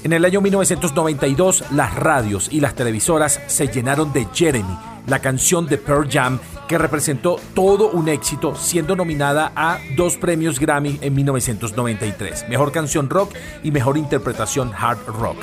En 0.08 0.14
el 0.14 0.24
año 0.24 0.40
1992, 0.40 1.66
las 1.72 1.94
radios 1.94 2.48
y 2.50 2.62
las 2.62 2.76
televisoras 2.76 3.42
se 3.48 3.68
llenaron 3.68 4.14
de 4.14 4.26
Jeremy, 4.34 4.78
la 5.06 5.20
canción 5.20 5.68
de 5.68 5.78
Pearl 5.78 6.10
Jam 6.10 6.40
que 6.66 6.78
representó 6.78 7.42
todo 7.54 7.90
un 7.92 8.08
éxito, 8.08 8.56
siendo 8.56 8.96
nominada 8.96 9.52
a 9.54 9.80
dos 9.98 10.16
premios 10.16 10.62
Grammy 10.62 10.98
en 11.02 11.14
1993, 11.14 12.48
Mejor 12.48 12.72
Canción 12.72 13.10
Rock 13.10 13.34
y 13.64 13.72
Mejor 13.72 13.98
Interpretación 13.98 14.72
Hard 14.74 15.06
Rock. 15.08 15.40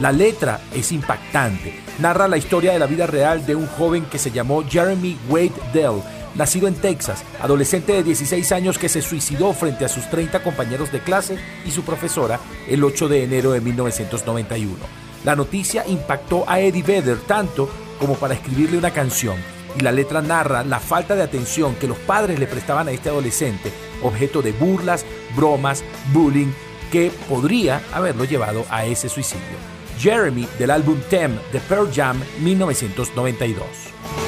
La 0.00 0.10
letra 0.10 0.62
es 0.74 0.90
impactante, 0.90 1.78
narra 2.00 2.26
la 2.26 2.38
historia 2.38 2.72
de 2.72 2.80
la 2.80 2.86
vida 2.86 3.06
real 3.06 3.46
de 3.46 3.54
un 3.54 3.68
joven 3.68 4.04
que 4.06 4.18
se 4.18 4.32
llamó 4.32 4.64
Jeremy 4.68 5.16
Wade 5.28 5.52
Dell, 5.72 6.02
nacido 6.34 6.68
en 6.68 6.74
Texas, 6.74 7.24
adolescente 7.40 7.92
de 7.92 8.02
16 8.02 8.52
años 8.52 8.78
que 8.78 8.88
se 8.88 9.02
suicidó 9.02 9.52
frente 9.52 9.84
a 9.84 9.88
sus 9.88 10.08
30 10.10 10.42
compañeros 10.42 10.92
de 10.92 11.00
clase 11.00 11.38
y 11.66 11.70
su 11.70 11.82
profesora 11.82 12.40
el 12.68 12.84
8 12.84 13.08
de 13.08 13.24
enero 13.24 13.52
de 13.52 13.60
1991. 13.60 14.76
La 15.24 15.36
noticia 15.36 15.86
impactó 15.86 16.44
a 16.48 16.60
Eddie 16.60 16.82
Vedder 16.82 17.18
tanto 17.18 17.68
como 17.98 18.14
para 18.14 18.34
escribirle 18.34 18.78
una 18.78 18.92
canción, 18.92 19.36
y 19.76 19.82
la 19.82 19.92
letra 19.92 20.22
narra 20.22 20.64
la 20.64 20.80
falta 20.80 21.14
de 21.14 21.22
atención 21.22 21.74
que 21.76 21.88
los 21.88 21.98
padres 21.98 22.38
le 22.38 22.46
prestaban 22.46 22.88
a 22.88 22.92
este 22.92 23.08
adolescente, 23.08 23.72
objeto 24.02 24.42
de 24.42 24.52
burlas, 24.52 25.04
bromas, 25.36 25.84
bullying, 26.12 26.52
que 26.90 27.10
podría 27.28 27.82
haberlo 27.92 28.24
llevado 28.24 28.64
a 28.70 28.86
ese 28.86 29.08
suicidio. 29.08 29.58
Jeremy 29.98 30.46
del 30.58 30.70
álbum 30.70 30.98
Tem 31.10 31.36
de 31.52 31.60
Pearl 31.60 31.90
Jam 31.92 32.18
1992. 32.40 34.27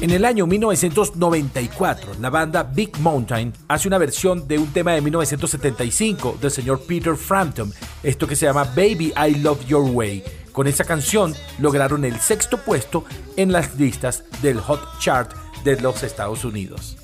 En 0.06 0.12
el 0.12 0.24
año 0.24 0.46
1994, 0.46 2.18
la 2.22 2.30
banda 2.30 2.62
Big 2.62 2.96
Mountain 3.00 3.52
hace 3.68 3.88
una 3.88 3.98
versión 3.98 4.48
de 4.48 4.60
un 4.60 4.72
tema 4.72 4.92
de 4.92 5.02
1975 5.02 6.38
del 6.40 6.52
señor 6.52 6.82
Peter 6.82 7.16
Frampton, 7.16 7.74
esto 8.04 8.28
que 8.28 8.36
se 8.36 8.46
llama 8.46 8.66
Baby 8.66 9.16
I 9.18 9.38
Love 9.40 9.66
Your 9.66 9.82
Way. 9.82 10.24
Con 10.52 10.68
esa 10.68 10.84
canción 10.84 11.34
lograron 11.58 12.06
el 12.06 12.20
sexto 12.20 12.60
puesto 12.60 13.04
en 13.36 13.52
las 13.52 13.80
listas 13.80 14.26
del 14.44 14.60
Hot 14.60 15.00
Chart 15.00 15.34
de 15.64 15.82
los 15.82 16.04
Estados 16.04 16.46
Unidos. 16.46 16.98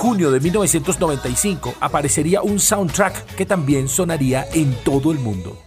Junio 0.00 0.30
de 0.30 0.40
1995 0.40 1.74
aparecería 1.78 2.40
un 2.40 2.58
soundtrack 2.58 3.34
que 3.36 3.44
también 3.44 3.86
sonaría 3.86 4.46
en 4.54 4.74
todo 4.82 5.12
el 5.12 5.18
mundo. 5.18 5.58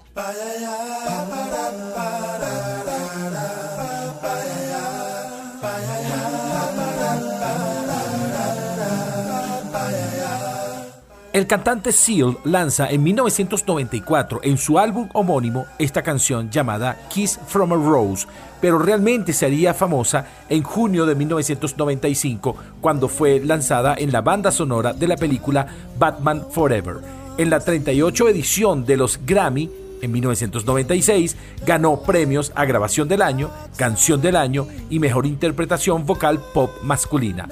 El 11.34 11.48
cantante 11.48 11.92
Seal 11.92 12.38
lanza 12.44 12.92
en 12.92 13.02
1994 13.02 14.42
en 14.44 14.56
su 14.56 14.78
álbum 14.78 15.10
homónimo 15.14 15.66
esta 15.80 16.04
canción 16.04 16.52
llamada 16.52 17.08
Kiss 17.10 17.40
from 17.48 17.74
a 17.74 17.76
Rose, 17.76 18.28
pero 18.62 18.78
realmente 18.78 19.34
se 19.34 19.48
haría 19.48 19.74
famosa 19.74 20.28
en 20.48 20.62
junio 20.62 21.08
de 21.08 21.16
1995 21.16 22.56
cuando 22.80 23.08
fue 23.08 23.40
lanzada 23.40 23.96
en 23.98 24.12
la 24.12 24.22
banda 24.22 24.52
sonora 24.52 24.94
de 24.94 25.08
la 25.08 25.18
película 25.18 25.66
Batman 25.98 26.46
Forever. 26.52 26.98
En 27.40 27.50
la 27.50 27.60
38 27.60 28.30
edición 28.30 28.86
de 28.86 28.98
los 28.98 29.20
Grammy, 29.26 29.72
en 30.04 30.12
1996, 30.12 31.36
ganó 31.66 32.04
premios 32.04 32.52
a 32.54 32.66
Grabación 32.66 33.08
del 33.08 33.24
Año, 33.24 33.50
Canción 33.76 34.22
del 34.22 34.36
Año 34.36 34.68
y 34.92 35.00
Mejor 35.00 35.26
Interpretación 35.26 36.06
Vocal 36.06 36.40
Pop 36.54 36.70
Masculina. 36.84 37.50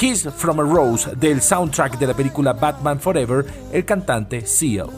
Kiss 0.00 0.26
from 0.34 0.58
a 0.60 0.62
Rose 0.62 1.14
del 1.14 1.42
soundtrack 1.42 1.98
de 1.98 2.06
la 2.06 2.14
película 2.14 2.54
Batman 2.54 2.98
Forever, 2.98 3.44
el 3.70 3.84
cantante 3.84 4.46
Seal. 4.46 4.88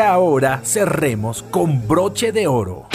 Ahora 0.00 0.60
cerremos 0.64 1.42
con 1.42 1.86
broche 1.88 2.30
de 2.30 2.46
oro. 2.46 2.86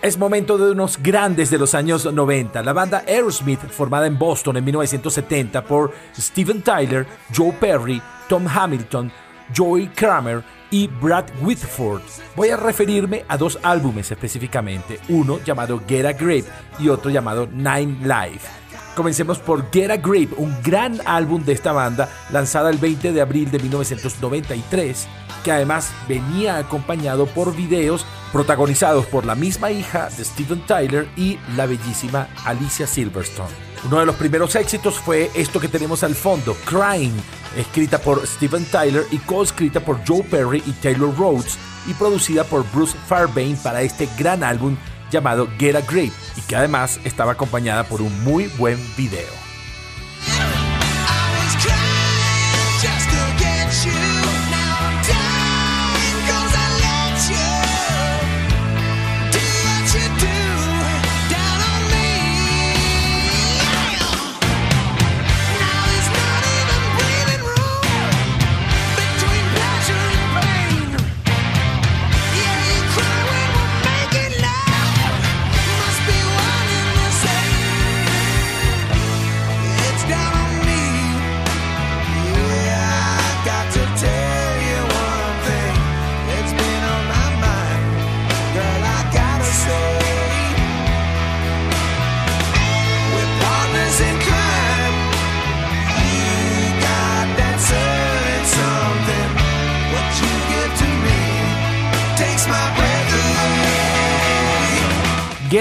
Es 0.00 0.16
momento 0.16 0.56
de 0.56 0.70
unos 0.70 1.02
grandes 1.02 1.50
de 1.50 1.58
los 1.58 1.74
años 1.74 2.12
90. 2.12 2.62
La 2.62 2.72
banda 2.72 3.02
Aerosmith, 3.08 3.58
formada 3.68 4.06
en 4.06 4.16
Boston 4.16 4.56
en 4.58 4.64
1970 4.64 5.64
por 5.64 5.92
Steven 6.16 6.62
Tyler, 6.62 7.04
Joe 7.34 7.52
Perry, 7.52 8.00
Tom 8.28 8.46
Hamilton, 8.46 9.10
Joey 9.54 9.88
Kramer 9.88 10.42
y 10.70 10.88
Brad 10.88 11.26
Whitford. 11.40 12.02
Voy 12.34 12.50
a 12.50 12.56
referirme 12.56 13.24
a 13.28 13.36
dos 13.36 13.58
álbumes 13.62 14.10
específicamente, 14.10 14.98
uno 15.08 15.40
llamado 15.44 15.82
Get 15.86 16.06
a 16.06 16.12
Grip 16.12 16.46
y 16.78 16.88
otro 16.88 17.10
llamado 17.10 17.46
Nine 17.46 17.98
Life. 18.02 18.48
Comencemos 18.94 19.38
por 19.38 19.70
Get 19.70 19.90
a 19.90 19.98
Grip, 19.98 20.32
un 20.38 20.56
gran 20.62 21.00
álbum 21.04 21.44
de 21.44 21.52
esta 21.52 21.72
banda 21.72 22.08
lanzada 22.30 22.70
el 22.70 22.78
20 22.78 23.12
de 23.12 23.20
abril 23.20 23.50
de 23.50 23.58
1993, 23.58 25.06
que 25.44 25.52
además 25.52 25.92
venía 26.08 26.56
acompañado 26.56 27.26
por 27.26 27.54
videos 27.54 28.06
protagonizados 28.32 29.06
por 29.06 29.26
la 29.26 29.34
misma 29.34 29.70
hija 29.70 30.08
de 30.16 30.24
Steven 30.24 30.60
Tyler 30.66 31.08
y 31.16 31.38
la 31.56 31.66
bellísima 31.66 32.28
Alicia 32.44 32.86
Silverstone. 32.86 33.66
Uno 33.84 34.00
de 34.00 34.06
los 34.06 34.16
primeros 34.16 34.56
éxitos 34.56 34.98
fue 34.98 35.30
esto 35.34 35.60
que 35.60 35.68
tenemos 35.68 36.02
al 36.02 36.14
fondo, 36.14 36.56
Crying, 36.64 37.14
escrita 37.56 37.98
por 37.98 38.26
Steven 38.26 38.64
Tyler 38.66 39.04
y 39.10 39.18
co-escrita 39.18 39.80
por 39.80 40.00
Joe 40.06 40.22
Perry 40.22 40.62
y 40.66 40.72
Taylor 40.72 41.16
Rhodes 41.16 41.58
y 41.86 41.94
producida 41.94 42.44
por 42.44 42.64
Bruce 42.72 42.96
Fairbairn 43.06 43.56
para 43.56 43.82
este 43.82 44.08
gran 44.18 44.44
álbum 44.44 44.76
llamado 45.10 45.48
Get 45.58 45.76
a 45.76 45.80
Grip 45.80 46.12
y 46.36 46.40
que 46.42 46.56
además 46.56 47.00
estaba 47.04 47.32
acompañada 47.32 47.84
por 47.84 48.02
un 48.02 48.24
muy 48.24 48.46
buen 48.58 48.78
video. 48.96 49.45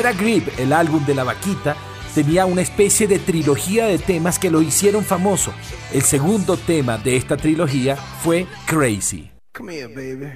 Get 0.06 0.14
a 0.14 0.22
Grip, 0.22 0.60
el 0.60 0.72
álbum 0.72 1.04
de 1.04 1.16
la 1.16 1.24
vaquita, 1.24 1.76
tenía 2.14 2.46
una 2.46 2.62
especie 2.62 3.08
de 3.08 3.18
trilogía 3.18 3.88
de 3.88 3.98
temas 3.98 4.38
que 4.38 4.52
lo 4.52 4.62
hicieron 4.62 5.04
famoso. 5.04 5.52
El 5.92 6.04
segundo 6.04 6.58
tema 6.58 7.00
de 7.00 7.18
esta 7.18 7.36
trilogía 7.36 7.96
fue 7.96 8.46
Crazy. 8.68 9.32
Come 9.58 9.74
here, 9.74 9.88
baby. 9.88 10.34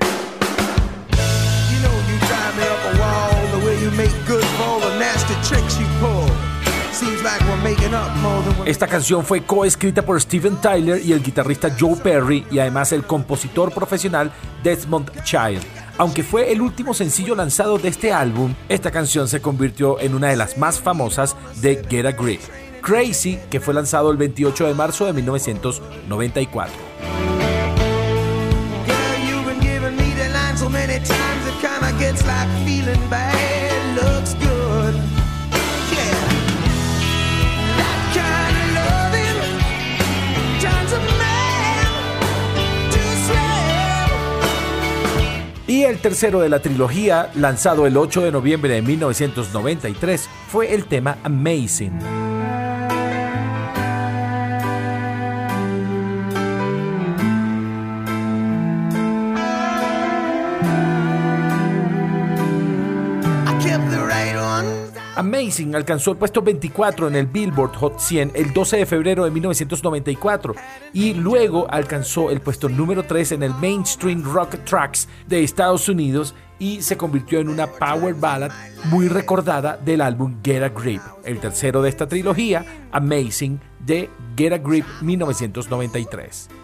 You 1.69 1.79
know 1.81 1.93
you 2.07 2.17
drive 2.25 2.55
me 2.57 2.63
up 2.63 2.81
a 2.83 2.99
wall 2.99 3.59
the 3.59 3.65
way 3.67 3.79
you 3.83 3.91
make 3.91 4.09
good 4.27 4.43
for 4.57 4.81
the 4.81 4.97
nasty 4.97 5.35
tricks 5.47 5.77
you 5.77 5.85
pull. 5.99 6.27
Seems 6.91 7.21
like 7.21 7.39
we're 7.41 7.61
making 7.61 7.93
up 7.93 8.09
more 8.23 8.41
than 8.43 8.57
we're 8.57 8.71
Esta 8.71 8.87
canción 8.87 9.23
fue 9.23 9.43
coescrita 9.43 10.01
por 10.03 10.19
Steven 10.19 10.59
Tyler 10.59 10.99
y 11.05 11.13
el 11.13 11.21
guitarrista 11.21 11.69
Joe 11.79 11.95
Perry 11.95 12.43
y 12.49 12.57
además 12.57 12.91
el 12.91 13.03
compositor 13.03 13.71
profesional 13.71 14.31
Desmond 14.63 15.11
Child. 15.23 15.88
Aunque 15.99 16.23
fue 16.23 16.53
el 16.53 16.61
último 16.61 16.93
sencillo 16.93 17.35
lanzado 17.35 17.77
de 17.77 17.89
este 17.89 18.13
álbum, 18.13 18.55
esta 18.69 18.89
canción 18.89 19.27
se 19.27 19.41
convirtió 19.41 19.99
en 19.99 20.15
una 20.15 20.29
de 20.29 20.37
las 20.37 20.57
más 20.57 20.79
famosas 20.79 21.35
de 21.59 21.83
Get 21.89 22.05
a 22.05 22.13
Grip. 22.13 22.39
Crazy, 22.81 23.37
que 23.49 23.59
fue 23.59 23.73
lanzado 23.73 24.09
el 24.09 24.15
28 24.15 24.67
de 24.67 24.73
marzo 24.75 25.05
de 25.07 25.11
1994. 25.11 26.73
Girl, 31.99 33.58
el 45.89 45.99
tercero 45.99 46.39
de 46.39 46.49
la 46.49 46.59
trilogía, 46.59 47.31
lanzado 47.35 47.87
el 47.87 47.97
8 47.97 48.21
de 48.21 48.31
noviembre 48.31 48.73
de 48.73 48.81
1993, 48.81 50.29
fue 50.47 50.73
el 50.73 50.85
tema 50.85 51.17
Amazing. 51.23 52.28
Alcanzó 65.73 66.11
el 66.11 66.17
puesto 66.17 66.41
24 66.41 67.09
en 67.09 67.15
el 67.15 67.25
Billboard 67.25 67.75
Hot 67.75 67.99
100 67.99 68.31
el 68.33 68.53
12 68.53 68.77
de 68.77 68.85
febrero 68.85 69.25
de 69.25 69.31
1994 69.31 70.55
y 70.93 71.13
luego 71.13 71.67
alcanzó 71.69 72.31
el 72.31 72.39
puesto 72.39 72.69
número 72.69 73.03
3 73.03 73.33
en 73.33 73.43
el 73.43 73.53
Mainstream 73.55 74.23
Rock 74.23 74.63
Tracks 74.63 75.09
de 75.27 75.43
Estados 75.43 75.89
Unidos 75.89 76.33
y 76.59 76.81
se 76.81 76.97
convirtió 76.97 77.39
en 77.39 77.49
una 77.49 77.67
power 77.67 78.13
ballad 78.13 78.51
muy 78.85 79.07
recordada 79.07 79.77
del 79.77 80.01
álbum 80.01 80.37
Get 80.43 80.63
a 80.63 80.69
Grip, 80.69 81.01
el 81.25 81.39
tercero 81.39 81.81
de 81.81 81.89
esta 81.89 82.07
trilogía, 82.07 82.65
Amazing, 82.91 83.59
de 83.85 84.09
Get 84.37 84.53
a 84.53 84.57
Grip 84.57 84.85
1993. 85.01 86.58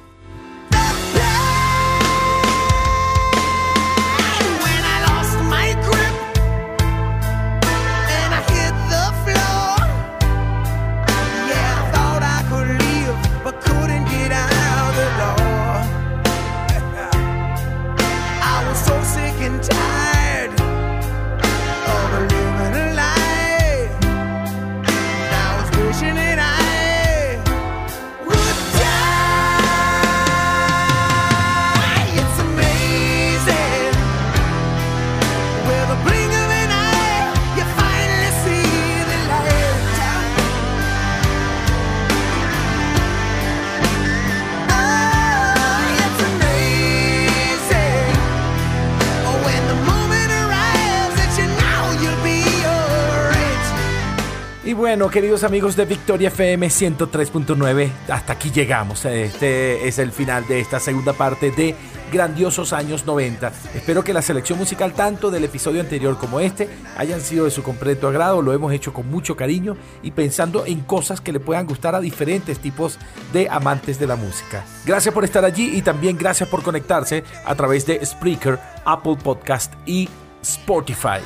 Bueno, 54.96 55.12
queridos 55.12 55.44
amigos 55.44 55.76
de 55.76 55.84
Victoria 55.84 56.30
FM 56.30 56.68
103.9, 56.68 57.92
hasta 58.08 58.32
aquí 58.32 58.50
llegamos. 58.50 59.04
Este 59.04 59.90
es 59.90 60.00
el 60.00 60.14
final 60.14 60.48
de 60.48 60.62
esta 60.62 60.80
segunda 60.80 61.12
parte 61.12 61.52
de 61.52 61.76
Grandiosos 62.14 62.72
Años 62.72 63.06
90. 63.06 63.52
Espero 63.76 64.06
que 64.06 64.14
la 64.14 64.22
selección 64.22 64.58
musical, 64.58 64.94
tanto 64.94 65.32
del 65.32 65.44
episodio 65.44 65.82
anterior 65.82 66.18
como 66.18 66.40
este, 66.40 66.70
hayan 66.96 67.20
sido 67.20 67.44
de 67.44 67.52
su 67.52 67.62
completo 67.62 68.08
agrado. 68.08 68.42
Lo 68.42 68.54
hemos 68.54 68.72
hecho 68.72 68.94
con 68.94 69.12
mucho 69.12 69.36
cariño 69.36 69.76
y 70.02 70.12
pensando 70.12 70.66
en 70.66 70.80
cosas 70.80 71.20
que 71.20 71.34
le 71.34 71.42
puedan 71.42 71.68
gustar 71.68 71.94
a 71.94 72.00
diferentes 72.00 72.60
tipos 72.60 72.98
de 73.34 73.50
amantes 73.50 74.00
de 74.00 74.08
la 74.08 74.16
música. 74.16 74.64
Gracias 74.86 75.14
por 75.14 75.26
estar 75.26 75.44
allí 75.44 75.76
y 75.76 75.82
también 75.82 76.18
gracias 76.18 76.48
por 76.48 76.64
conectarse 76.64 77.26
a 77.44 77.54
través 77.54 77.86
de 77.86 78.00
Spreaker, 78.06 78.58
Apple 78.86 79.18
Podcast 79.22 79.74
y 79.86 80.08
Spotify. 80.42 81.20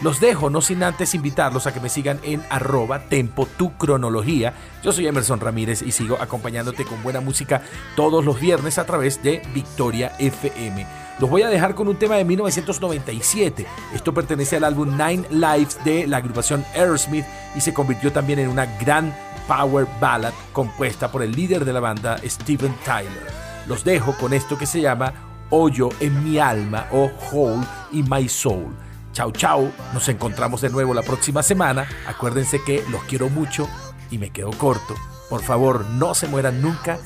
Los 0.00 0.20
dejo, 0.20 0.50
no 0.50 0.60
sin 0.60 0.82
antes 0.82 1.14
invitarlos 1.14 1.66
a 1.66 1.74
que 1.74 1.80
me 1.80 1.88
sigan 1.88 2.18
en 2.22 2.42
arroba 2.50 3.00
tempo 3.00 3.46
tu 3.56 3.76
cronología. 3.76 4.54
Yo 4.82 4.92
soy 4.92 5.06
Emerson 5.06 5.38
Ramírez 5.38 5.82
y 5.82 5.92
sigo 5.92 6.16
acompañándote 6.20 6.84
con 6.84 7.02
buena 7.02 7.20
música 7.20 7.62
todos 7.94 8.24
los 8.24 8.40
viernes 8.40 8.78
a 8.78 8.86
través 8.86 9.22
de 9.22 9.42
Victoria 9.54 10.12
FM. 10.18 10.86
Los 11.20 11.30
voy 11.30 11.42
a 11.42 11.48
dejar 11.48 11.74
con 11.74 11.86
un 11.86 11.96
tema 11.96 12.16
de 12.16 12.24
1997. 12.24 13.66
Esto 13.94 14.12
pertenece 14.12 14.56
al 14.56 14.64
álbum 14.64 14.96
Nine 14.96 15.24
Lives 15.30 15.78
de 15.84 16.06
la 16.06 16.16
agrupación 16.16 16.64
Aerosmith 16.74 17.26
y 17.54 17.60
se 17.60 17.74
convirtió 17.74 18.10
también 18.10 18.40
en 18.40 18.48
una 18.48 18.66
gran 18.80 19.14
power 19.46 19.86
ballad 20.00 20.32
compuesta 20.52 21.12
por 21.12 21.22
el 21.22 21.32
líder 21.32 21.64
de 21.64 21.72
la 21.72 21.80
banda 21.80 22.18
Steven 22.24 22.74
Tyler. 22.84 23.30
Los 23.68 23.84
dejo 23.84 24.16
con 24.16 24.32
esto 24.32 24.58
que 24.58 24.66
se 24.66 24.80
llama 24.80 25.12
Hoyo 25.50 25.90
en 26.00 26.24
mi 26.24 26.38
alma 26.38 26.86
o 26.90 27.10
Hole 27.30 27.64
in 27.92 28.08
My 28.08 28.28
Soul. 28.28 28.74
Chau 29.12 29.30
chau, 29.30 29.70
nos 29.92 30.08
encontramos 30.08 30.62
de 30.62 30.70
nuevo 30.70 30.94
la 30.94 31.02
próxima 31.02 31.42
semana. 31.42 31.86
Acuérdense 32.06 32.62
que 32.64 32.82
los 32.90 33.02
quiero 33.04 33.28
mucho 33.28 33.68
y 34.10 34.18
me 34.18 34.30
quedo 34.30 34.50
corto. 34.52 34.94
Por 35.28 35.42
favor, 35.42 35.84
no 35.86 36.14
se 36.14 36.28
mueran 36.28 36.62
nunca. 36.62 36.98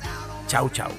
Chau 0.46 0.68
chau. 0.70 0.90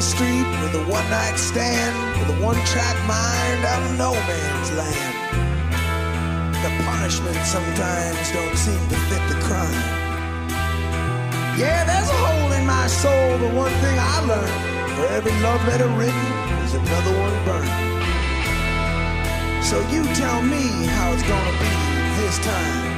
Street 0.00 0.46
with 0.62 0.74
a 0.74 0.84
one-night 0.88 1.36
stand, 1.36 2.20
with 2.20 2.38
a 2.38 2.42
one-track 2.44 2.96
mind 3.08 3.64
out 3.64 3.82
of 3.82 3.98
no 3.98 4.12
man's 4.12 4.72
land. 4.72 5.17
The 6.62 6.70
punishment 6.84 7.36
sometimes 7.46 8.32
don't 8.32 8.56
seem 8.56 8.88
to 8.88 8.96
fit 9.08 9.22
the 9.28 9.38
crime. 9.46 10.08
Yeah, 11.56 11.84
there's 11.84 12.08
a 12.08 12.18
hole 12.26 12.52
in 12.52 12.66
my 12.66 12.88
soul, 12.88 13.38
but 13.38 13.54
one 13.54 13.72
thing 13.82 13.96
I 13.96 14.24
learned, 14.26 14.96
for 14.96 15.06
every 15.06 15.32
love 15.40 15.64
letter 15.68 15.86
written, 15.86 16.28
there's 16.58 16.74
another 16.74 17.12
one 17.16 17.44
burned. 17.44 17.88
So 19.64 19.80
you 19.88 20.02
tell 20.14 20.42
me 20.42 20.86
how 20.86 21.12
it's 21.12 21.22
gonna 21.22 21.58
be 21.62 21.70
this 22.20 22.38
time. 22.38 22.97